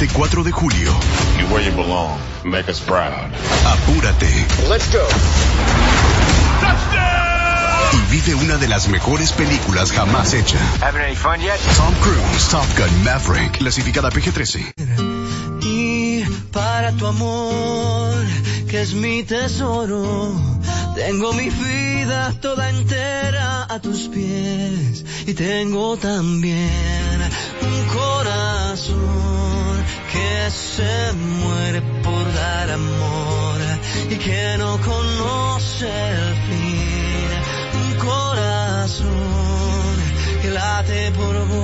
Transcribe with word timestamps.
este 0.00 0.14
4 0.14 0.44
de 0.44 0.50
julio. 0.50 0.92
You 1.38 1.46
where 1.52 1.62
you 1.62 1.72
belong. 1.72 2.18
Make 2.42 2.70
us 2.70 2.80
proud. 2.80 3.30
Apúrate. 3.66 4.30
Let's 4.70 4.90
go. 4.90 5.06
Y 7.92 8.10
vive 8.10 8.34
una 8.34 8.56
de 8.56 8.68
las 8.68 8.88
mejores 8.88 9.32
películas 9.32 9.92
jamás 9.92 10.32
hecha. 10.32 10.58
Having 10.80 11.02
any 11.02 11.14
fun 11.14 11.40
yet? 11.40 11.60
Tom 11.76 11.94
Cruise, 12.00 12.48
Top 12.50 12.66
Gun 12.78 13.04
Maverick, 13.04 13.58
clasificada 13.58 14.10
PG-13. 14.10 14.72
Y 15.64 16.24
para 16.50 16.92
tu 16.92 17.06
amor, 17.06 18.24
que 18.70 18.80
es 18.80 18.94
mi 18.94 19.22
tesoro, 19.22 20.32
tengo 20.94 21.34
mi 21.34 21.50
vida 21.50 22.32
toda 22.40 22.70
entera 22.70 23.66
a 23.68 23.80
tus 23.80 24.08
pies. 24.08 25.04
Y 25.26 25.34
tengo 25.34 25.98
también 25.98 27.20
un 27.60 27.84
corazón 27.88 29.49
se 30.50 31.12
muere 31.12 31.80
por 32.02 32.32
dar 32.34 32.70
amor 32.70 33.60
y 34.10 34.16
que 34.16 34.56
no 34.58 34.78
conoce 34.80 35.88
el 35.88 36.34
fin. 36.46 37.30
Un 37.82 37.94
corazón 37.98 39.10
que 40.42 40.50
late 40.50 41.12
por 41.12 41.46
vos. 41.46 41.60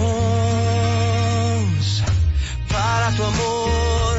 Para 2.69 3.11
tu 3.17 3.25
amor 3.25 4.17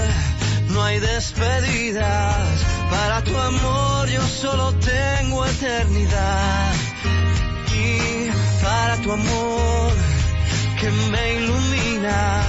no 0.70 0.84
hay 0.84 1.00
despedidas. 1.00 2.66
Para 2.90 3.24
tu 3.24 3.38
amor 3.38 4.10
yo 4.10 4.22
solo 4.28 4.74
tengo 4.74 5.46
eternidad. 5.46 6.74
Y 7.74 8.30
para 8.64 8.98
tu 8.98 9.12
amor 9.12 9.94
que 10.80 10.90
me 10.92 11.34
ilumina. 11.36 12.44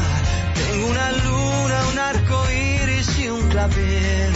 Tengo 0.55 0.87
una 0.89 1.12
luna, 1.12 1.67
un 1.91 1.98
arco 1.98 2.51
iris 2.51 3.19
y 3.19 3.28
un 3.28 3.48
clavel. 3.48 4.33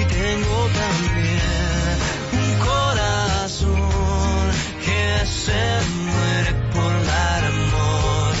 Y 0.00 0.04
tengo 0.04 0.58
también 0.82 1.96
un 2.40 2.50
corazón 2.66 3.90
que 4.84 5.26
se 5.26 5.62
muere 6.06 6.52
por 6.72 6.92
dar 7.06 7.44
amor 7.44 8.34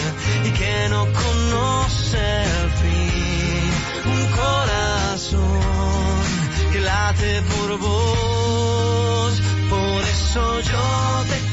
y 0.44 0.50
que 0.50 0.88
no 0.90 1.06
conoce 1.22 2.24
el 2.60 2.70
fin. 2.80 3.70
Un 4.14 4.22
corazón 4.42 5.60
que 6.72 6.80
late 6.80 7.42
por 7.42 7.78
vos. 7.78 9.32
Por 9.70 10.02
eso 10.16 10.60
yo 10.60 11.24
te 11.28 11.51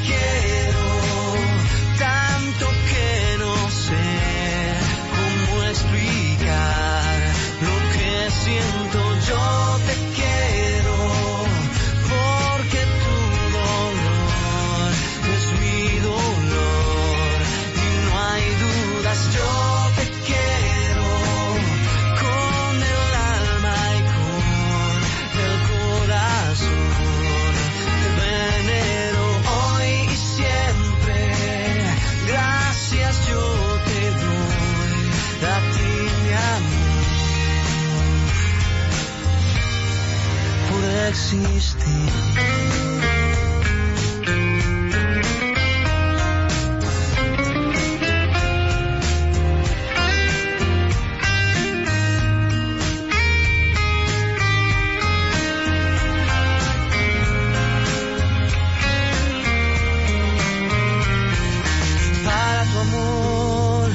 Para 62.23 62.63
tu 62.71 62.77
amor 62.79 63.89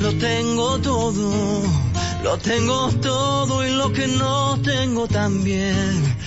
lo 0.00 0.12
tengo 0.14 0.78
todo, 0.78 1.62
lo 2.22 2.38
tengo 2.38 2.90
todo 3.02 3.66
y 3.66 3.70
lo 3.70 3.92
que 3.92 4.06
no 4.08 4.58
tengo 4.62 5.06
también 5.06 6.13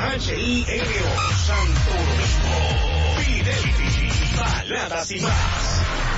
H-I-N-O, 0.00 1.34
Santo 1.44 1.90
Domingo. 1.90 2.54
Fidelity, 3.18 4.36
baladas 4.36 5.10
y 5.10 5.20
más. 5.20 6.17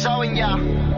showing 0.00 0.34
y'all. 0.34 0.89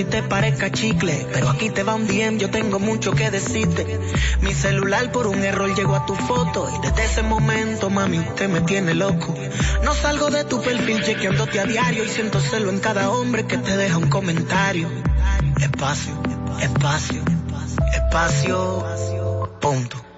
si 0.00 0.04
te 0.06 0.22
parezca 0.22 0.72
chicle, 0.72 1.26
pero 1.30 1.50
aquí 1.50 1.68
te 1.68 1.82
va 1.82 1.94
un 1.94 2.06
DM, 2.06 2.38
yo 2.38 2.48
tengo 2.48 2.78
mucho 2.78 3.12
que 3.12 3.30
decirte. 3.30 4.00
Mi 4.40 4.54
celular 4.54 5.12
por 5.12 5.26
un 5.26 5.44
error 5.44 5.74
llegó 5.76 5.94
a 5.94 6.06
tu 6.06 6.14
foto 6.14 6.70
y 6.74 6.86
desde 6.86 7.04
ese 7.04 7.22
momento, 7.22 7.90
mami, 7.90 8.18
usted 8.18 8.48
me 8.48 8.62
tiene 8.62 8.94
loco. 8.94 9.34
No 9.84 9.94
salgo 9.94 10.30
de 10.30 10.44
tu 10.44 10.62
perfil 10.62 11.02
chequeándote 11.02 11.60
a 11.60 11.64
diario 11.64 12.02
y 12.02 12.08
siento 12.08 12.40
celo 12.40 12.70
en 12.70 12.80
cada 12.80 13.10
hombre 13.10 13.46
que 13.46 13.58
te 13.58 13.76
deja 13.76 13.98
un 13.98 14.08
comentario. 14.08 14.88
Espacio, 15.60 16.14
espacio, 16.62 17.22
espacio, 17.92 18.86
punto. 19.60 20.09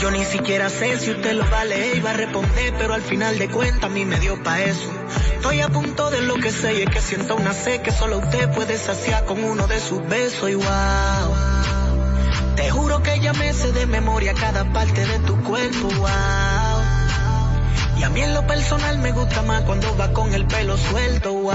Yo 0.00 0.10
ni 0.10 0.24
siquiera 0.24 0.70
sé 0.70 0.98
si 0.98 1.10
usted 1.10 1.34
lo 1.34 1.44
vale, 1.50 1.94
iba 1.94 2.10
a 2.10 2.14
responder, 2.14 2.72
pero 2.78 2.94
al 2.94 3.02
final 3.02 3.38
de 3.38 3.50
cuentas 3.50 3.84
a 3.84 3.88
mí 3.90 4.06
me 4.06 4.18
dio 4.18 4.42
pa' 4.42 4.62
eso. 4.62 4.90
Estoy 5.34 5.60
a 5.60 5.68
punto 5.68 6.10
de 6.10 6.22
lo 6.22 6.36
que 6.36 6.50
sé 6.50 6.72
y 6.78 6.82
es 6.82 6.88
que 6.88 7.02
siento 7.02 7.36
una 7.36 7.52
sed 7.52 7.82
que 7.82 7.92
solo 7.92 8.16
usted 8.16 8.50
puede 8.54 8.78
saciar 8.78 9.26
con 9.26 9.44
uno 9.44 9.66
de 9.66 9.78
sus 9.78 10.02
besos 10.08 10.48
y 10.48 10.54
wow. 10.54 11.34
Te 12.56 12.70
juro 12.70 13.02
que 13.02 13.20
ya 13.20 13.34
me 13.34 13.52
sé 13.52 13.72
de 13.72 13.84
memoria 13.84 14.32
cada 14.32 14.72
parte 14.72 15.04
de 15.04 15.18
tu 15.18 15.36
cuerpo, 15.42 15.88
wow. 15.88 16.08
Y 17.98 18.02
a 18.02 18.08
mí 18.08 18.22
en 18.22 18.32
lo 18.32 18.46
personal 18.46 18.98
me 19.00 19.12
gusta 19.12 19.42
más 19.42 19.64
cuando 19.64 19.94
va 19.98 20.14
con 20.14 20.32
el 20.32 20.46
pelo 20.46 20.78
suelto, 20.78 21.34
wow. 21.34 21.54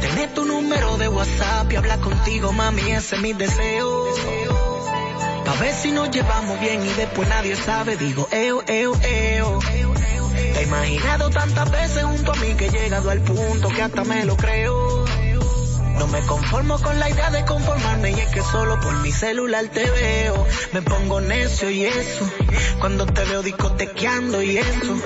Tener 0.00 0.34
tu 0.34 0.44
número 0.44 0.96
de 0.96 1.06
WhatsApp 1.06 1.70
y 1.70 1.76
hablar 1.76 2.00
contigo, 2.00 2.52
mami, 2.52 2.90
ese 2.90 3.14
es 3.14 3.22
mi 3.22 3.34
deseo. 3.34 4.59
A 5.50 5.54
ver 5.54 5.74
si 5.74 5.90
nos 5.90 6.08
llevamos 6.12 6.60
bien 6.60 6.80
y 6.86 6.90
después 6.90 7.28
nadie 7.28 7.56
sabe. 7.56 7.96
Digo, 7.96 8.28
eo, 8.30 8.62
eo, 8.68 8.94
eo. 9.02 9.58
Te 10.32 10.60
he 10.60 10.62
imaginado 10.62 11.28
tantas 11.28 11.68
veces 11.72 12.04
junto 12.04 12.32
a 12.32 12.36
mí 12.36 12.54
que 12.54 12.66
he 12.66 12.70
llegado 12.70 13.10
al 13.10 13.20
punto 13.20 13.68
que 13.68 13.82
hasta 13.82 14.04
me 14.04 14.24
lo 14.24 14.36
creo. 14.36 15.04
No 16.00 16.06
me 16.06 16.20
conformo 16.22 16.80
con 16.80 16.98
la 16.98 17.10
idea 17.10 17.30
de 17.30 17.44
conformarme 17.44 18.12
y 18.12 18.14
es 18.14 18.28
que 18.30 18.40
solo 18.40 18.80
por 18.80 18.94
mi 19.02 19.12
celular 19.12 19.66
te 19.68 19.84
veo. 19.90 20.46
Me 20.72 20.80
pongo 20.80 21.20
necio 21.20 21.68
y 21.68 21.84
eso. 21.84 22.26
Cuando 22.80 23.04
te 23.04 23.22
veo 23.26 23.42
discotequeando 23.42 24.42
y 24.42 24.56
eso. 24.56 24.96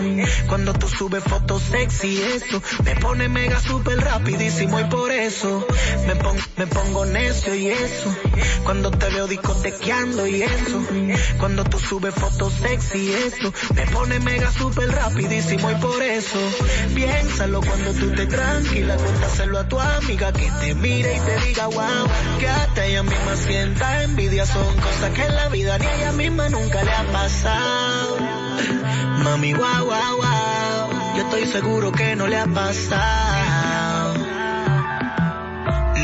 Cuando 0.49 0.73
tú 0.73 0.87
subes 0.89 1.25
fotos 1.25 1.63
sexy 1.69 2.07
y 2.19 2.23
eso. 2.23 2.63
Me 2.85 2.95
pone 2.95 3.29
mega 3.29 3.59
super 3.61 3.99
rapidísimo 3.99 4.79
y 4.79 4.85
por 4.85 5.11
eso. 5.11 5.67
Me, 6.07 6.15
pon- 6.15 6.39
me 6.59 6.67
pongo 6.69 7.05
necio 7.07 7.57
y 7.57 7.71
eso. 7.71 8.15
Cuando 8.63 8.93
te 8.93 9.09
veo 9.11 9.27
discotequeando 9.27 10.29
y 10.29 10.43
eso. 10.43 10.81
Cuando 11.41 11.65
tú 11.65 11.81
subes 11.81 12.15
fotos 12.15 12.53
sexy 12.63 12.99
y 12.99 13.13
eso. 13.15 13.53
Me 13.75 13.85
pone 13.89 14.21
mega 14.21 14.53
super 14.53 14.89
rapidísimo 14.93 15.73
y 15.73 15.75
por 15.75 16.01
eso. 16.05 16.39
Piénsalo 16.95 17.61
cuando 17.63 17.93
tú 17.95 18.11
te 18.15 18.27
tranquila. 18.27 18.95
Cuéntaselo 18.97 19.59
a 19.59 19.69
tu 19.69 19.81
amiga 19.81 20.33
que 20.33 20.49
te 20.61 20.75
mire 20.85 21.17
y 21.17 21.21
te 21.21 21.41
diga 21.47 21.67
wow. 21.67 22.07
Que 22.39 22.49
hasta 22.49 22.85
ella 22.85 23.03
misma 23.03 23.37
sienta 23.37 24.03
envidia. 24.03 24.45
Son 24.45 24.77
cosas 24.77 25.11
que 25.15 25.25
en 25.25 25.35
la 25.35 25.49
vida 25.49 25.79
ni 25.79 25.87
a 25.87 25.95
ella 25.97 26.13
misma 26.13 26.49
nunca 26.51 26.83
le 26.85 26.93
ha 26.93 27.05
pasado. 27.11 28.19
Mami, 29.25 29.55
wow, 29.55 29.85
wow, 29.91 30.17
wow. 30.23 31.17
Yo 31.17 31.23
estoy 31.23 31.47
seguro 31.47 31.91
que 31.93 32.17
no 32.17 32.27
le 32.27 32.39
ha 32.39 32.47
pasado. 32.47 34.15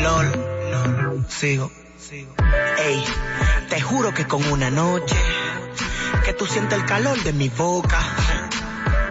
LOL. 0.01 1.25
Sigo. 1.27 1.71
Ey, 2.79 3.03
te 3.69 3.79
juro 3.81 4.13
que 4.13 4.25
con 4.25 4.43
una 4.51 4.69
noche 4.69 5.15
que 6.25 6.33
tú 6.33 6.45
sientes 6.45 6.77
el 6.79 6.85
calor 6.85 7.21
de 7.23 7.33
mi 7.33 7.49
boca, 7.49 7.99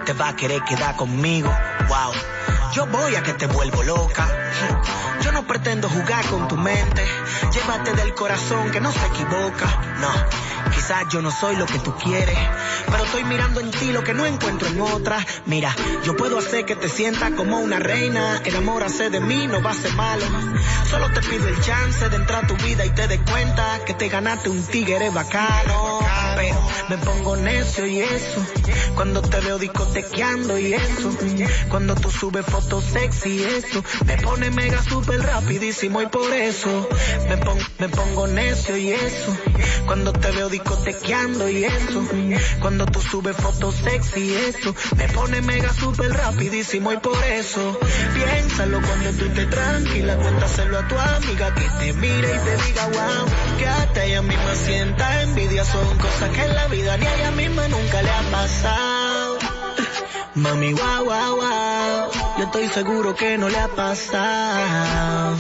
te 0.05 0.13
va 0.13 0.29
a 0.31 0.37
querer 0.37 0.63
quedar 0.65 0.97
conmigo. 0.97 1.51
Wow. 1.89 2.40
Yo 2.73 2.87
voy 2.87 3.17
a 3.17 3.23
que 3.23 3.35
te 3.35 3.47
vuelvo 3.47 3.83
loca. 3.83 4.29
Yo 5.23 5.33
no 5.33 5.45
pretendo 5.45 5.89
jugar 5.89 6.25
con 6.27 6.47
tu 6.47 6.57
mente. 6.57 7.05
Llévate 7.53 7.95
del 7.95 8.15
corazón 8.15 8.71
que 8.71 8.81
no 8.81 8.93
se 8.93 9.05
equivoca. 9.07 9.67
No, 10.01 10.71
quizás 10.73 11.05
yo 11.11 11.21
no 11.21 11.33
soy 11.33 11.57
lo 11.57 11.67
que 11.67 11.81
tú 11.81 11.93
quieres. 11.97 12.39
Pero 12.87 13.05
estoy 13.05 13.25
mirando 13.25 13.61
en 13.61 13.73
ti 13.73 13.93
lo 13.93 14.05
que 14.05 14.15
no 14.15 14.25
encuentro 14.25 14.69
en 14.69 14.81
otra. 14.81 15.19
Mira, 15.47 15.75
yo 16.05 16.17
puedo 16.17 16.39
hacer 16.39 16.65
que 16.65 16.77
te 16.77 16.89
sientas 16.89 17.33
como 17.33 17.59
una 17.59 17.81
reina. 17.81 18.41
Enamórase 18.45 19.11
de 19.11 19.21
mí, 19.21 19.49
no 19.49 19.61
va 19.63 19.71
a 19.73 19.75
ser 19.75 19.93
malo. 19.95 20.25
Solo 20.89 21.11
te 21.13 21.21
pido 21.23 21.49
el 21.49 21.61
chance 21.61 22.09
de 22.09 22.17
entrar 22.17 22.45
a 22.45 22.47
tu 22.47 22.57
vida 22.57 22.85
y 22.85 22.91
te 22.91 23.09
des 23.09 23.21
cuenta 23.29 23.81
que 23.85 23.95
te 23.95 24.09
ganaste 24.09 24.49
un 24.49 24.63
tigre 24.63 25.11
bacano. 25.11 25.99
Pero 26.37 26.61
me 26.89 26.99
pongo 26.99 27.37
necio 27.37 27.87
y 27.87 28.01
eso. 28.01 28.45
Cuando 28.95 29.23
te 29.23 29.41
veo 29.41 29.59
discotequeando 29.59 30.59
y 30.59 30.73
eso. 30.75 31.11
Cuando 31.69 31.95
tú 31.95 32.11
subes 32.11 32.45
fotos 32.47 32.60
sexy 32.65 33.31
y 33.41 33.43
eso. 33.45 33.83
Me 34.05 34.17
pone 34.19 34.51
mega 34.51 34.83
super 34.83 35.21
rapidísimo 35.21 36.03
y 36.03 36.07
por 36.07 36.33
eso. 36.33 36.89
Me, 37.29 37.37
pon- 37.39 37.59
me 37.79 37.89
pongo 37.89 38.27
necio 38.27 38.77
y 38.77 38.91
eso. 38.93 39.37
Cuando 39.87 40.13
te 40.13 40.31
veo 40.33 40.49
discotequeando 40.49 41.49
y 41.49 41.65
eso. 41.65 42.05
Cuando 42.61 42.87
tú 42.87 43.01
subes 43.01 43.37
fotos 43.37 43.75
sexy 43.77 44.35
eso. 44.35 44.75
Me 44.97 45.09
pone 45.09 45.41
mega 45.41 45.73
super 45.73 46.11
rapidísimo 46.13 46.93
y 46.93 46.99
por 46.99 47.23
eso. 47.25 47.79
Piénsalo 48.15 48.81
cuando 48.83 49.11
tú 49.13 49.25
estés 49.27 49.51
tranquila. 49.51 50.17
Cuéntaselo 50.17 50.79
a 50.79 50.89
tu 50.89 50.99
amiga 50.99 51.55
que 51.55 51.69
te 51.79 51.93
mire 51.95 52.29
y 52.35 52.39
te 52.39 52.57
diga 52.67 52.87
wow. 52.87 53.59
Que 53.59 53.67
hasta 53.67 54.05
ella 54.05 54.23
misma 54.23 54.55
sienta 54.55 55.23
envidia. 55.23 55.65
Son 55.65 55.99
cosas 55.99 56.31
que 56.31 56.43
en 56.43 56.55
la 56.55 56.67
vida 56.69 56.97
ni 56.97 57.07
a 57.07 57.15
ella 57.17 57.31
misma 57.33 57.69
nunca 57.69 58.03
le 58.03 58.11
ha 58.11 58.23
pasado. 58.31 59.00
Mami, 60.35 60.75
wow, 60.75 61.05
wow, 61.05 61.37
wow. 61.37 62.11
Yo 62.39 62.45
estoy 62.45 62.69
seguro 62.69 63.17
que 63.17 63.37
no 63.37 63.49
le 63.49 63.59
ha 63.59 63.69
pasado. 63.69 65.37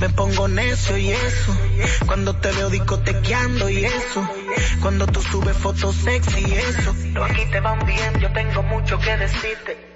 Me 0.00 0.08
pongo 0.10 0.48
necio 0.48 0.96
y 0.96 1.10
eso. 1.10 1.56
Cuando 2.06 2.34
te 2.36 2.50
veo 2.52 2.70
discotequeando 2.70 3.68
y 3.68 3.84
eso. 3.84 4.28
Cuando 4.80 5.06
tú 5.06 5.22
subes 5.22 5.56
fotos 5.56 5.94
sexy 5.94 6.40
y 6.40 6.54
eso. 6.54 6.94
Pero 7.12 7.24
aquí 7.24 7.46
te 7.46 7.60
van 7.60 7.84
bien, 7.86 8.18
yo 8.20 8.32
tengo 8.32 8.62
mucho 8.64 8.98
que 8.98 9.16
decirte. 9.16 9.87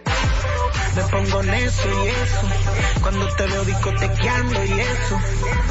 Me 0.95 1.03
pongo 1.05 1.43
necio 1.43 2.05
y 2.05 2.09
eso. 2.09 3.01
Cuando 3.01 3.27
te 3.35 3.47
veo 3.47 3.65
discotequeando 3.65 4.65
y 4.65 4.81
eso. 4.81 5.21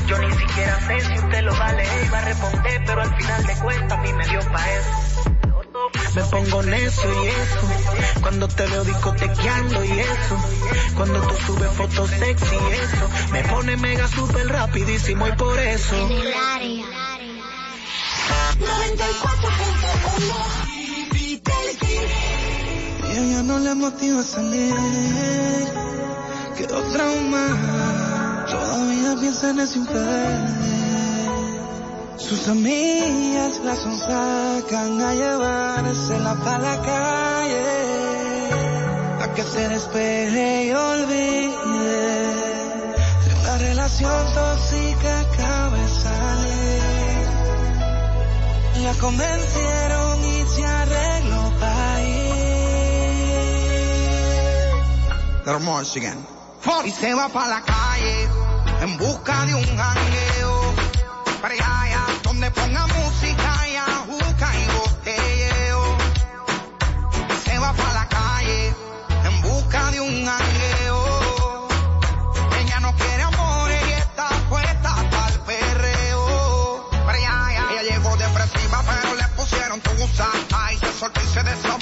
Yo 0.07 0.17
ni 0.17 0.31
siquiera 0.31 0.79
sé 0.87 0.99
si 1.01 1.13
usted 1.19 1.41
lo 1.43 1.53
va 1.53 1.67
a 1.67 1.73
leer 1.73 2.05
y 2.05 2.09
va 2.09 2.17
a 2.17 2.21
responder, 2.21 2.83
pero 2.85 3.01
al 3.01 3.15
final 3.15 3.45
de 3.45 3.53
cuentas 3.55 3.97
a 3.97 4.01
mí 4.01 4.13
me 4.13 4.27
dio 4.27 4.39
pa' 4.51 4.71
eso. 4.71 5.11
Me 6.15 6.23
pongo 6.23 6.63
necio 6.63 7.23
y 7.23 7.27
eso. 7.27 8.21
Cuando 8.21 8.47
te 8.47 8.65
veo 8.65 8.83
discotequeando 8.83 9.85
y 9.85 9.99
eso. 9.99 10.37
Cuando 10.95 11.21
tú 11.21 11.35
subes 11.45 11.71
fotos 11.73 12.09
sexy 12.09 12.55
y 12.55 12.73
eso. 12.73 13.09
Me 13.31 13.43
pone 13.43 13.77
mega 13.77 14.07
super 14.07 14.47
rapidísimo 14.47 15.27
y 15.27 15.31
por 15.33 15.59
eso. 15.59 16.09
Y 23.11 23.17
ella 23.17 23.43
no 23.43 23.59
le 23.59 23.75
motiva 23.75 24.21
a 24.21 24.23
salir. 24.23 24.73
Quedó 26.57 26.81
traumada. 26.93 28.45
Todavía 28.49 29.15
piensa 29.19 29.49
en 29.49 29.59
ese 29.59 29.79
infierno. 29.79 30.61
Sus 32.17 32.47
amigas 32.47 33.59
la 33.65 33.75
sonsacan 33.75 35.01
a 35.01 35.13
llevársela 35.13 36.35
para 36.43 36.59
la 36.59 36.81
calle. 36.81 37.65
A 39.21 39.33
que 39.33 39.43
se 39.43 39.67
despeje 39.67 40.67
y 40.67 40.71
olvide 40.71 41.51
de 43.25 43.33
una 43.41 43.57
relación 43.57 44.33
tóxica 44.33 45.19
acaba 45.21 45.77
de 45.77 45.87
salir. 45.89 47.21
La 48.83 48.93
convencieron 48.93 50.10
Y 56.85 56.91
se 56.91 57.13
va 57.13 57.27
para 57.27 57.49
la 57.49 57.61
calle 57.61 58.29
en 58.81 58.97
busca 58.97 59.45
de 59.45 59.53
un 59.53 59.65
jangueo. 59.65 60.73
Para 61.41 61.53
allá, 61.55 62.05
donde 62.23 62.49
ponga 62.51 62.87
música 62.87 63.67
y 63.67 63.75
ajuca 63.75 64.49
y 64.55 64.65
botelleo. 64.77 65.97
Y 67.29 67.49
se 67.49 67.59
va 67.59 67.73
para 67.73 67.93
la 67.93 68.07
calle 68.07 68.73
en 69.25 69.41
busca 69.41 69.91
de 69.91 69.99
un 69.99 70.25
jangueo. 70.25 71.67
Ella 72.61 72.79
no 72.79 72.95
quiere 72.95 73.23
amor 73.23 73.71
y 73.71 73.91
está 73.91 74.29
puesta 74.49 74.95
para 75.11 75.33
el 75.33 75.39
perreo. 75.41 76.89
Para 77.05 77.17
allá. 77.17 77.67
Ella 77.71 77.81
llegó 77.91 78.15
depresiva 78.15 78.83
pero 78.87 79.15
le 79.15 79.27
pusieron 79.35 79.81
tusa. 79.81 80.29
Ay, 80.55 80.77
se 80.77 80.93
soltó 80.93 81.19
y 81.21 81.27
se 81.27 81.43
desabotonó 81.43 81.80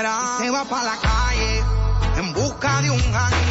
se 0.00 0.48
va 0.50 0.64
para 0.64 0.84
la 0.84 0.96
calle 0.96 1.62
en 2.16 2.32
busca 2.32 2.80
de 2.80 2.90
un. 2.90 3.49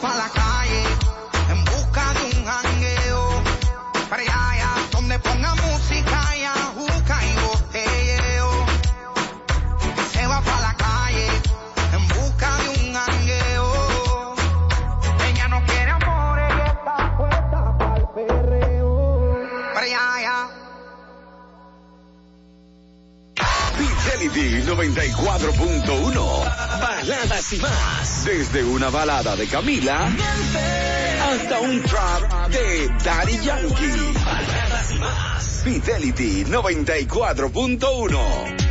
fala 0.00 0.39
Reality 24.20 24.60
94.1. 24.66 26.44
Baladas 26.78 27.52
y 27.54 27.58
más. 27.58 28.24
Desde 28.26 28.62
una 28.64 28.90
balada 28.90 29.34
de 29.34 29.46
Camila 29.46 30.12
hasta 31.22 31.60
un 31.60 31.82
trap 31.82 32.50
de 32.50 32.90
Daddy 33.02 33.38
Yankee. 33.38 34.12
Baladas 34.22 34.90
y 34.90 34.98
más. 34.98 35.62
Fidelity 35.64 36.44
94.1. 36.44 38.69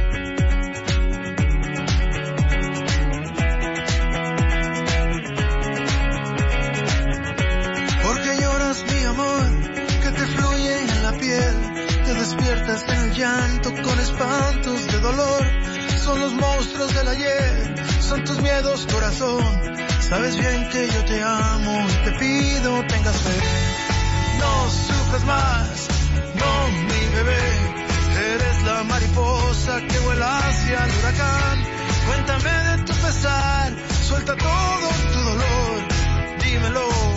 puedos, 18.61 18.85
corazón. 18.87 19.43
Sabes 20.01 20.37
bien 20.37 20.69
que 20.69 20.87
yo 20.87 21.05
te 21.05 21.21
amo 21.23 21.85
y 21.87 22.05
te 22.05 22.11
pido 22.19 22.83
tengas 22.87 23.15
fe. 23.15 23.37
No 24.39 24.69
sufras 24.69 25.23
más, 25.25 25.87
no 26.35 26.67
mi 26.89 27.15
bebé. 27.15 27.37
Eres 28.33 28.63
la 28.63 28.83
mariposa 28.83 29.81
que 29.87 29.99
vuela 29.99 30.37
hacia 30.39 30.85
el 30.85 30.91
huracán. 30.99 31.63
Cuéntame 32.07 32.51
de 32.69 32.83
tu 32.83 32.93
pesar, 32.93 33.73
suelta 34.07 34.35
todo 34.35 34.87
tu 35.13 35.19
dolor, 35.19 36.43
dímelo 36.43 37.08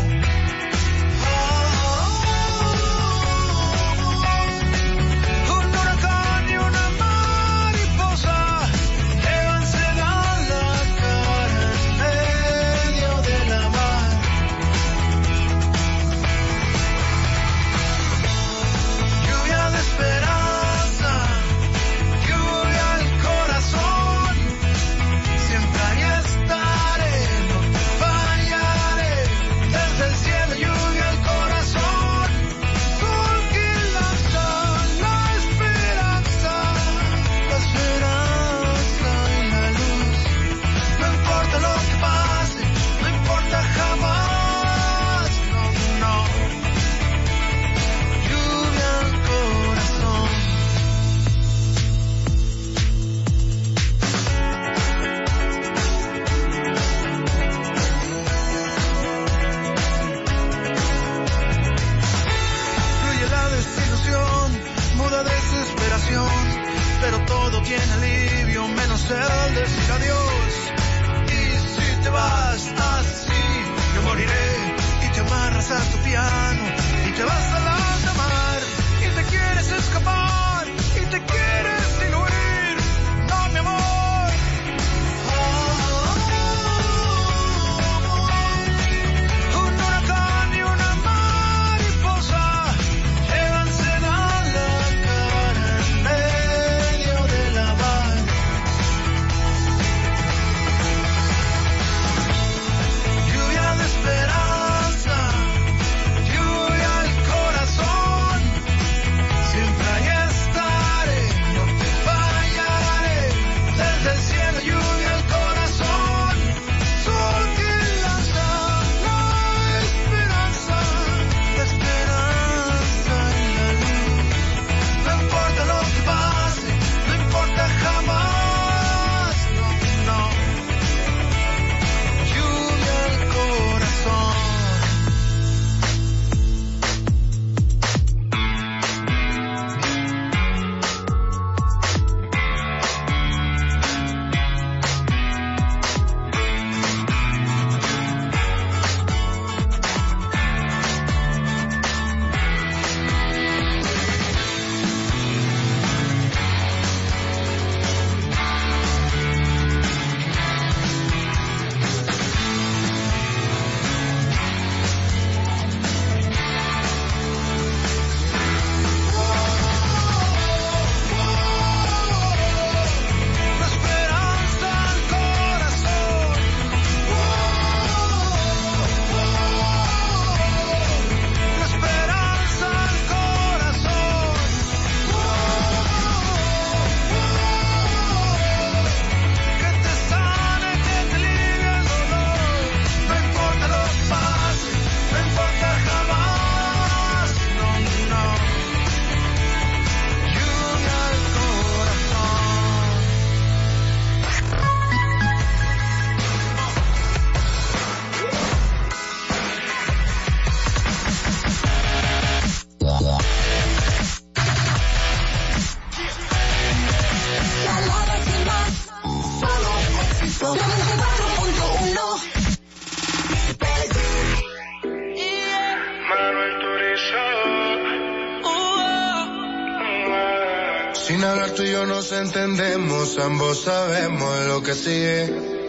entendemos, 232.12 233.18
ambos 233.18 233.62
sabemos 233.62 234.46
lo 234.46 234.62
que 234.62 234.74
sigue. 234.74 235.62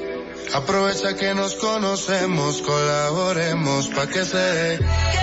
Aprovecha 0.53 1.15
que 1.15 1.33
nos 1.33 1.55
conocemos, 1.55 2.61
colaboremos 2.61 3.87
pa' 3.89 4.07
que 4.07 4.23
se 4.25 4.37
dé. 4.37 5.22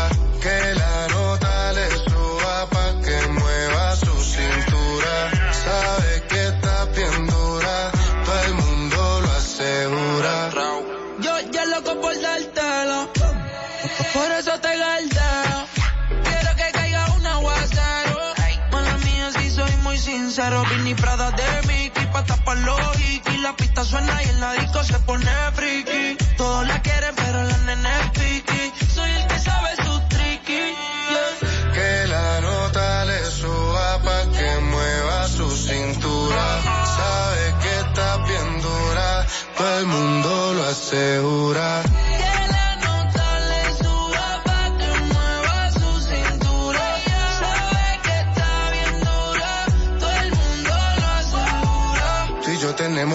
Sincero. 20.41 20.63
Vinny 20.69 20.95
Prada 20.95 21.31
de 21.31 21.67
Mickey, 21.67 22.05
pa' 22.07 22.23
tapar 22.23 22.57
los 22.57 22.99
hikis. 22.99 23.41
La 23.41 23.55
pista 23.55 23.83
suena 23.83 24.23
y 24.23 24.29
en 24.29 24.39
la 24.39 24.53
disco 24.53 24.83
se 24.83 24.97
pone 24.99 25.31
friki. 25.53 26.17
Todos 26.37 26.67
la 26.67 26.81
quieren, 26.81 27.15
pero 27.15 27.43
la 27.43 27.57
nene 27.57 27.89
es 28.01 28.09
piqui. 28.11 28.73
Soy 28.93 29.11
el 29.11 29.27
que 29.27 29.39
sabe 29.39 29.69
su 29.83 29.93
yeah. 30.47 31.73
Que 31.73 32.07
la 32.07 32.41
nota 32.41 33.05
le 33.05 33.25
suba 33.25 33.99
pa' 34.03 34.25
que 34.31 34.59
mueva 34.71 35.27
su 35.27 35.49
cintura. 35.49 36.45
Sabe 36.97 37.55
que 37.61 37.79
está 37.79 38.17
bien 38.17 38.61
dura, 38.61 39.25
todo 39.57 39.79
el 39.79 39.85
mundo 39.85 40.53
lo 40.53 40.63
asegura. 40.65 41.40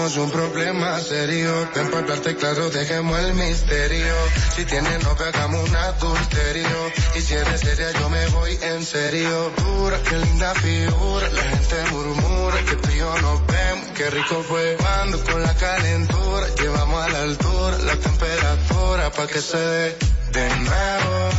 Tenemos 0.07 0.17
un 0.17 0.31
problema 0.31 0.99
serio. 0.99 1.69
Ven 1.75 1.87
para 1.91 2.03
hablarte 2.03 2.35
claro, 2.35 2.69
dejemos 2.69 3.19
el 3.19 3.33
misterio. 3.33 4.13
Si 4.55 4.63
tienes 4.65 5.03
novia, 5.03 5.27
hagamos 5.27 5.69
un 5.69 5.75
adulterio. 5.75 6.91
Y 7.15 7.21
si 7.21 7.33
eres 7.33 7.59
seria, 7.59 7.91
yo 7.91 8.09
me 8.09 8.25
voy 8.27 8.57
en 8.61 8.85
serio. 8.85 9.51
Dura, 9.57 9.99
qué 10.07 10.17
linda 10.17 10.53
figura. 10.55 11.29
La 11.29 11.41
gente 11.41 11.91
murmura 11.91 12.57
que 12.63 12.75
tú 12.75 12.89
y 12.89 12.97
yo 12.97 13.21
nos 13.21 13.47
vemos. 13.47 13.87
Qué 13.95 14.09
rico 14.09 14.43
fue 14.47 14.77
cuando 14.79 15.23
con 15.23 15.41
la 15.43 15.53
calentura. 15.55 16.47
Llevamos 16.55 17.03
a 17.03 17.09
la 17.09 17.21
altura 17.23 17.77
la 17.79 17.95
temperatura 17.97 19.11
pa' 19.11 19.27
que 19.27 19.41
se 19.41 19.57
dé 19.57 19.97
de 20.31 20.49
nuevo. 20.57 21.29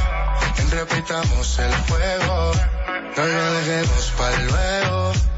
Y 0.59 0.75
repitamos 0.75 1.59
el 1.59 1.75
juego. 1.89 2.53
No 3.17 3.27
lo 3.27 3.53
dejemos 3.53 4.13
para 4.17 4.39
luego. 4.43 5.38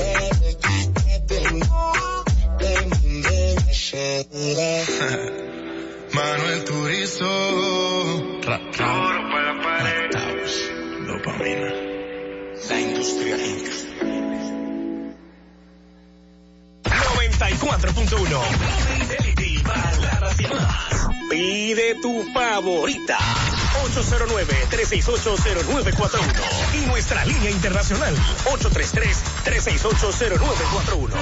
Manuel 6.12 6.64
Turizo. 6.64 8.40
Dopamina. 11.06 11.70
La 12.68 12.78
industria 12.78 13.36
Inc. 13.36 13.68
94.1 16.84 18.89
Pide 21.70 21.94
tu 22.02 22.26
favorita. 22.34 23.16
809-368-0941. 23.94 26.18
Y 26.74 26.78
nuestra 26.86 27.24
línea 27.24 27.48
internacional. 27.48 28.12
833-368-0941. 29.44 31.12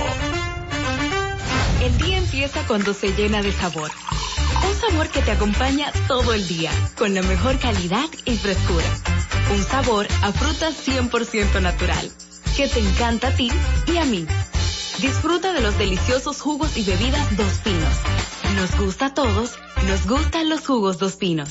El 1.83 1.99
día 1.99 2.17
empieza 2.17 2.67
cuando 2.67 2.95
se 2.95 3.13
llena 3.13 3.43
de 3.43 3.53
sabor. 3.53 3.91
Un 4.67 4.75
sabor 4.81 5.11
que 5.11 5.21
te 5.21 5.33
acompaña 5.33 5.93
todo 6.07 6.33
el 6.33 6.49
día, 6.49 6.71
con 6.97 7.15
la 7.15 7.21
mejor 7.21 7.59
calidad 7.59 8.09
y 8.25 8.39
frescura. 8.39 8.87
Un 9.53 9.63
sabor 9.63 10.09
a 10.23 10.33
fruta 10.33 10.71
100% 10.71 11.61
natural, 11.61 12.11
que 12.57 12.69
te 12.69 12.81
encanta 12.81 13.29
a 13.29 13.33
ti 13.33 13.53
y 13.87 13.99
a 13.99 14.07
mí. 14.07 14.27
Disfruta 14.99 15.53
de 15.53 15.61
los 15.61 15.77
deliciosos 15.77 16.41
jugos 16.41 16.79
y 16.79 16.85
bebidas 16.85 17.37
Dos 17.37 17.59
Pinos. 17.63 18.18
Nos 18.57 18.79
gusta 18.79 19.07
a 19.07 19.15
todos, 19.15 19.59
nos 19.87 20.07
gustan 20.07 20.49
los 20.49 20.67
jugos 20.67 20.99
Dos 20.99 21.17
Pinos. 21.17 21.51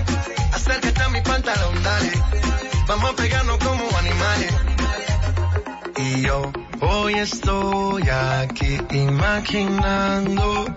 Acércate 0.61 1.01
a 1.01 1.09
mi 1.09 1.21
pantalón, 1.21 1.81
dale. 1.81 2.11
Vamos 2.87 3.09
a 3.09 3.15
pegarnos 3.15 3.57
como 3.57 3.97
animales. 3.97 4.53
Y 5.97 6.21
yo 6.21 6.51
hoy 6.81 7.15
estoy 7.15 8.03
aquí 8.07 8.77
imaginando. 8.91 10.67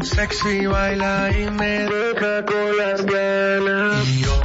Sexy 0.00 0.66
baila 0.66 1.30
y 1.36 1.50
me 1.50 1.88
deja 1.90 2.44
con 2.44 2.78
las 2.78 3.04
ganas. 3.04 4.06
Y 4.06 4.20
yo 4.20 4.40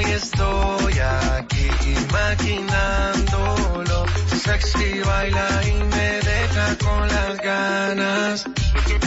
hoy 0.00 0.12
estoy 0.12 0.98
aquí 0.98 1.68
imaginándolo. 2.08 4.06
Sexy 4.42 5.00
baila 5.00 5.48
y 5.66 5.72
me 5.72 6.20
deja 6.20 6.76
con 6.78 7.08
las 7.08 7.36
ganas. 7.40 8.44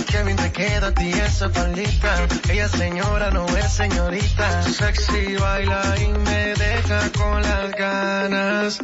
Qué 0.08 0.24
bien 0.24 0.38
te 0.38 0.52
queda 0.52 0.88
a 0.88 0.92
ti 0.92 1.12
esa 1.12 1.50
palita. 1.50 2.28
Ella 2.50 2.68
señora 2.68 3.32
no 3.32 3.46
es 3.48 3.74
señorita. 3.74 4.64
Sexy 4.64 5.36
baila 5.36 5.82
y 6.00 6.08
me 6.10 6.54
deja 6.54 7.10
con 7.18 7.42
las 7.42 7.72
ganas. 7.72 8.80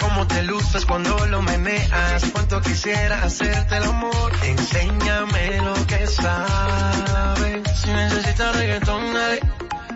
Cómo 0.00 0.26
te 0.26 0.42
luces 0.44 0.86
cuando 0.86 1.26
lo 1.26 1.42
meneas. 1.42 2.24
Cuánto 2.32 2.60
quisiera 2.62 3.22
hacerte 3.22 3.76
el 3.76 3.84
amor. 3.84 4.32
Enséñame 4.42 5.60
lo 5.62 5.74
que 5.86 6.06
sabes. 6.06 7.80
Si 7.80 7.90
necesitas 7.90 8.56
reggaetón, 8.56 9.12
dale. 9.14 9.40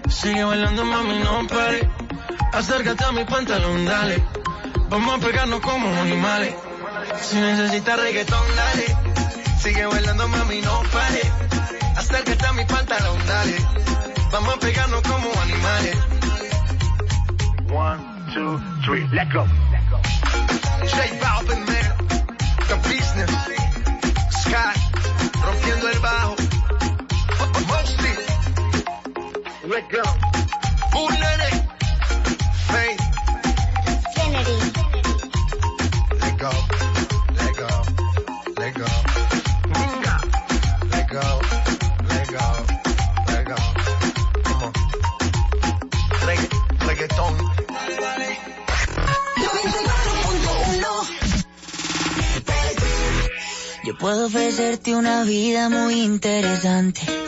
Sigue 0.09 0.45
bailando, 0.45 0.85
mami, 0.85 1.19
no 1.21 1.47
pare. 1.47 1.91
Acércate 2.53 3.05
a 3.05 3.13
mi 3.13 3.25
pantalón, 3.25 3.85
dale. 3.85 4.23
Vamos 4.89 5.15
a 5.15 5.19
pegarnos 5.19 5.61
como 5.61 5.89
animales. 6.01 6.55
Si 7.21 7.37
necesitas 7.37 8.01
reggaetón, 8.01 8.47
dale. 8.57 8.97
Sigue 9.61 9.87
bailando, 9.87 10.29
mami, 10.29 10.61
no 10.63 10.83
pare. 10.93 11.23
Acércate 11.97 12.47
a 12.47 12.53
mi 12.55 12.65
pantalón, 12.65 13.19
dale. 13.27 13.57
Vamos 14.33 14.55
a 14.55 14.59
pegarnos 14.59 15.03
como 15.03 15.31
animales. 15.43 15.97
One, 17.71 18.01
two, 18.33 18.61
three, 18.85 19.07
let 19.13 19.31
go. 19.33 19.45
J 20.87 21.19
Balvin, 21.21 21.67
man. 21.67 21.97
The 22.69 22.77
business. 22.89 23.31
Sky. 24.43 24.78
Let 29.69 29.87
go. 29.91 30.03
Un 30.97 31.13
nene. 31.13 31.51
Faith. 32.71 33.03
Kennedy. 34.15 34.59
Let 36.23 36.39
go. 36.39 36.51
Let 37.37 37.55
go. 37.55 37.69
Let 38.57 38.75
go. 38.75 38.87
Let 40.89 41.09
go. 41.11 41.41
Let 42.09 42.29
go. 42.29 42.47
Let 43.29 43.45
go. 43.47 43.57
Come 44.43 44.63
on. 44.63 44.73
Regga 46.27 46.49
reggaetón. 46.87 47.35
Yo 53.85 53.99
puedo 53.99 54.27
ofrecerte 54.29 54.95
una 54.95 55.25
vida 55.25 55.69
muy 55.69 56.01
interesante. 56.01 57.28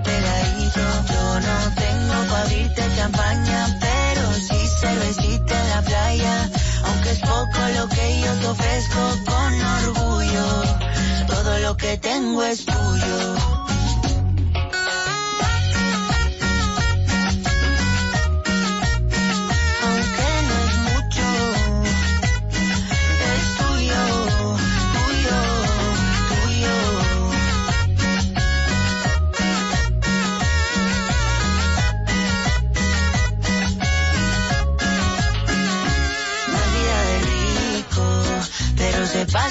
ofrezco 8.51 8.99
con 9.25 9.61
orgullo, 9.61 10.45
todo 11.27 11.59
lo 11.59 11.77
que 11.77 11.97
tengo 11.97 12.43
es 12.43 12.65
tuyo. 12.65 13.60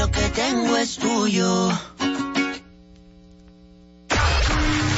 lo 0.00 0.10
que 0.10 0.28
tengo 0.30 0.76
es 0.78 0.96
tuyo. 0.96 1.70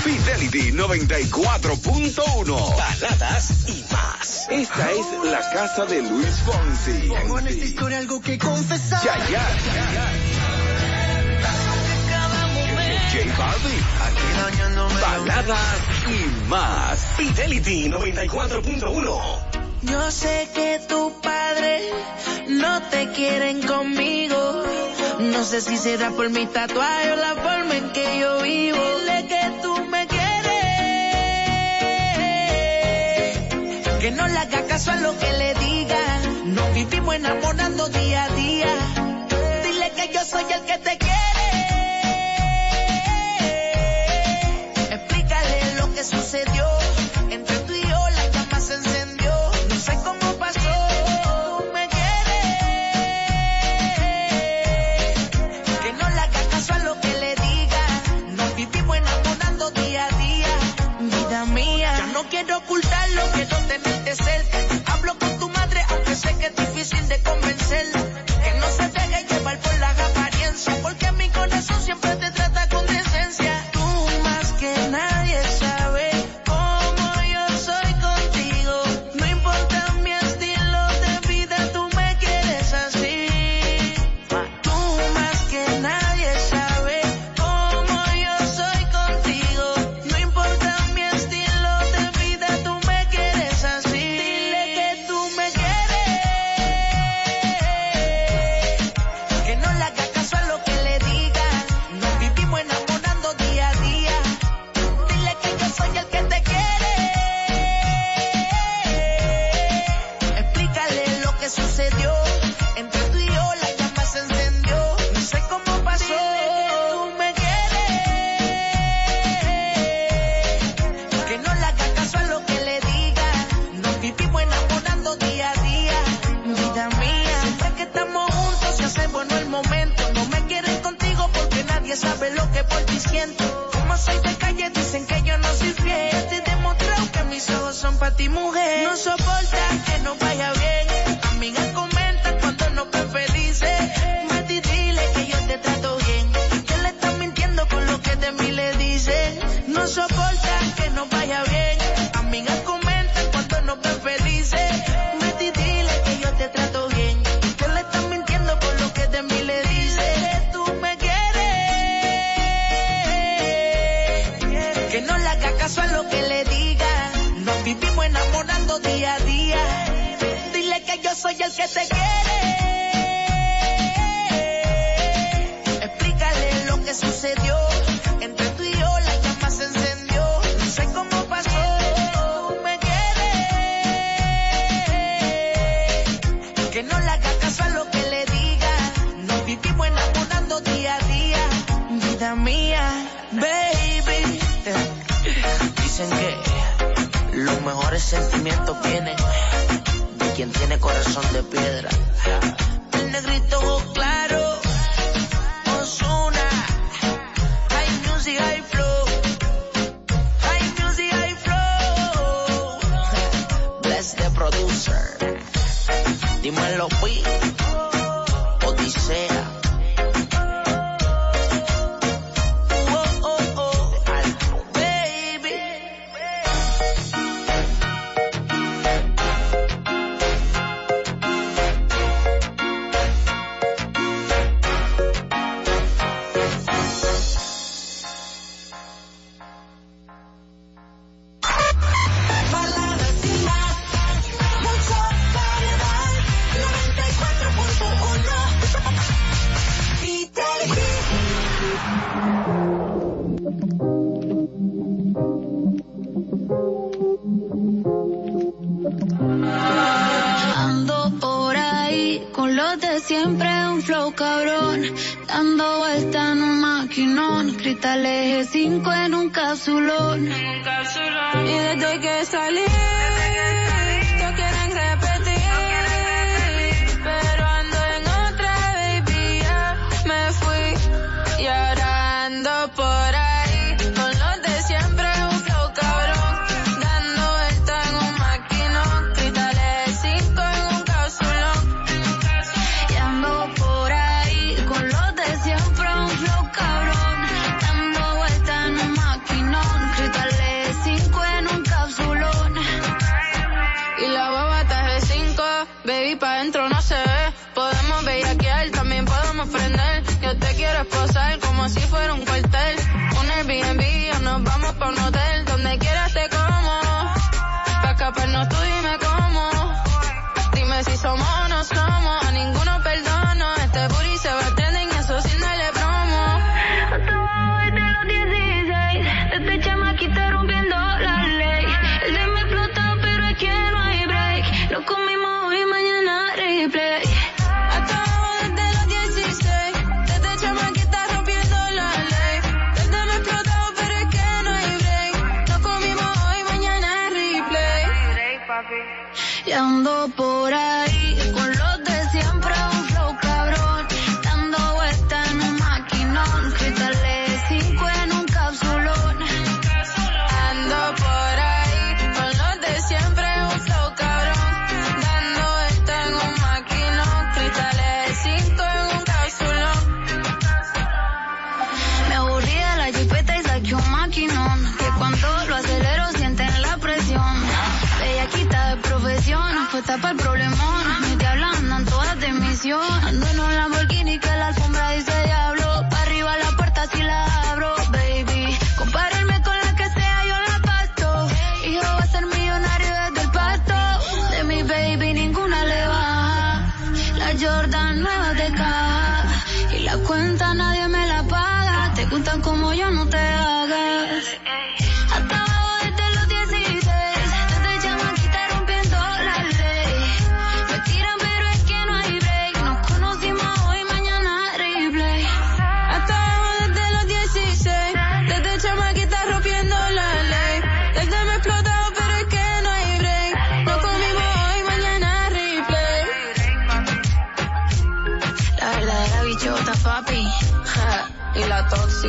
Fidelity 0.04 0.70
94.1. 0.72 2.76
Baladas 2.76 3.68
y 3.68 3.84
más. 3.92 4.46
Esta 4.48 4.92
es 4.92 5.06
la 5.24 5.40
casa 5.50 5.86
de 5.86 6.02
Luis 6.02 6.38
Fonsi. 6.46 7.08
Tengo 7.08 7.40
en 7.40 7.48
esta 7.48 7.64
historia 7.64 7.98
algo 7.98 8.20
que 8.20 8.38
confesar. 8.38 9.02
Ya, 9.02 9.18
ya, 9.28 9.56
ya. 9.72 10.12
J 13.10 13.24
Balvin. 13.38 13.82
Aquí 14.06 14.28
Baladas 15.00 15.80
y 16.06 16.26
más. 16.48 17.00
Fidelity 17.16 17.88
94.1. 17.88 19.61
Yo 19.82 20.10
sé 20.10 20.48
que 20.54 20.80
tu 20.88 21.12
padre 21.20 21.82
no 22.48 22.82
te 22.82 23.10
quieren 23.10 23.62
conmigo. 23.62 24.64
No 25.18 25.44
sé 25.44 25.60
si 25.60 25.76
será 25.76 26.10
por 26.10 26.30
mi 26.30 26.46
tatuaje 26.46 27.12
o 27.12 27.16
la 27.16 27.34
forma 27.34 27.76
en 27.76 27.90
que 27.90 28.18
yo 28.20 28.42
vivo. 28.42 28.78
Dile 28.78 29.26
que 29.26 29.52
tú 29.62 29.84
me 29.86 30.06
quieres. 30.06 30.52
Que 34.00 34.10
no 34.12 34.28
le 34.28 34.38
haga 34.38 34.66
caso 34.66 34.92
a 34.92 34.96
lo 34.96 35.18
que 35.18 35.32
le 35.32 35.54
diga. 35.54 35.98
Nos 36.44 36.74
vivimos 36.74 37.14
enamorando 37.16 37.88
día 37.88 38.24
a 38.24 38.28
día. 38.34 38.68
Dile 39.64 39.90
que 39.96 40.12
yo 40.14 40.24
soy 40.24 40.44
el 40.52 40.62
que 40.62 40.78
te 40.78 40.98
quiere. 40.98 41.21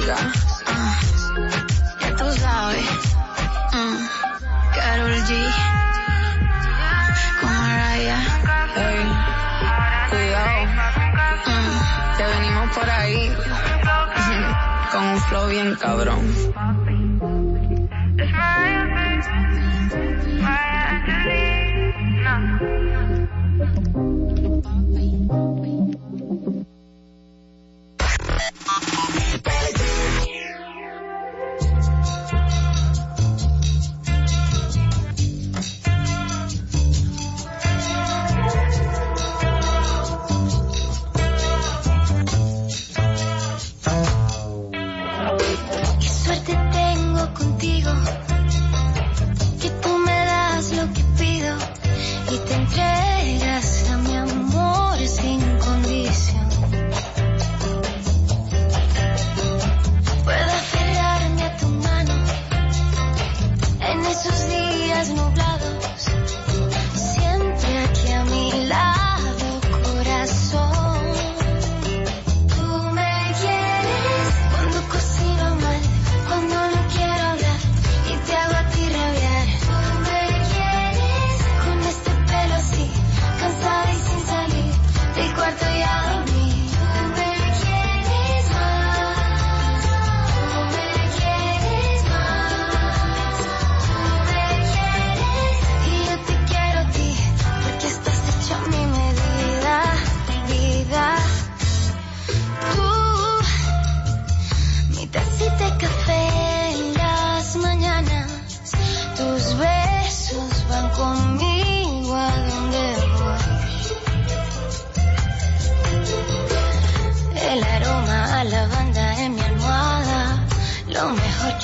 amiga. 0.03 0.17
Uh, 0.67 0.93
ya 2.01 2.15
tú 2.15 2.31
sabes. 2.31 2.85
Mm. 3.73 3.97
Carol 4.75 5.15
G. 5.27 5.31
Con 7.39 7.51
Mariah. 7.51 8.23
Hey, 8.75 9.05
cuidado. 10.09 10.65
Mm. 11.47 12.17
Ya 12.19 12.27
venimos 12.27 12.75
por 12.75 12.89
ahí. 12.89 13.35
Con 14.91 15.03
un 15.03 15.21
flow 15.21 15.47
bien 15.47 15.75
cabrón. 15.75 16.52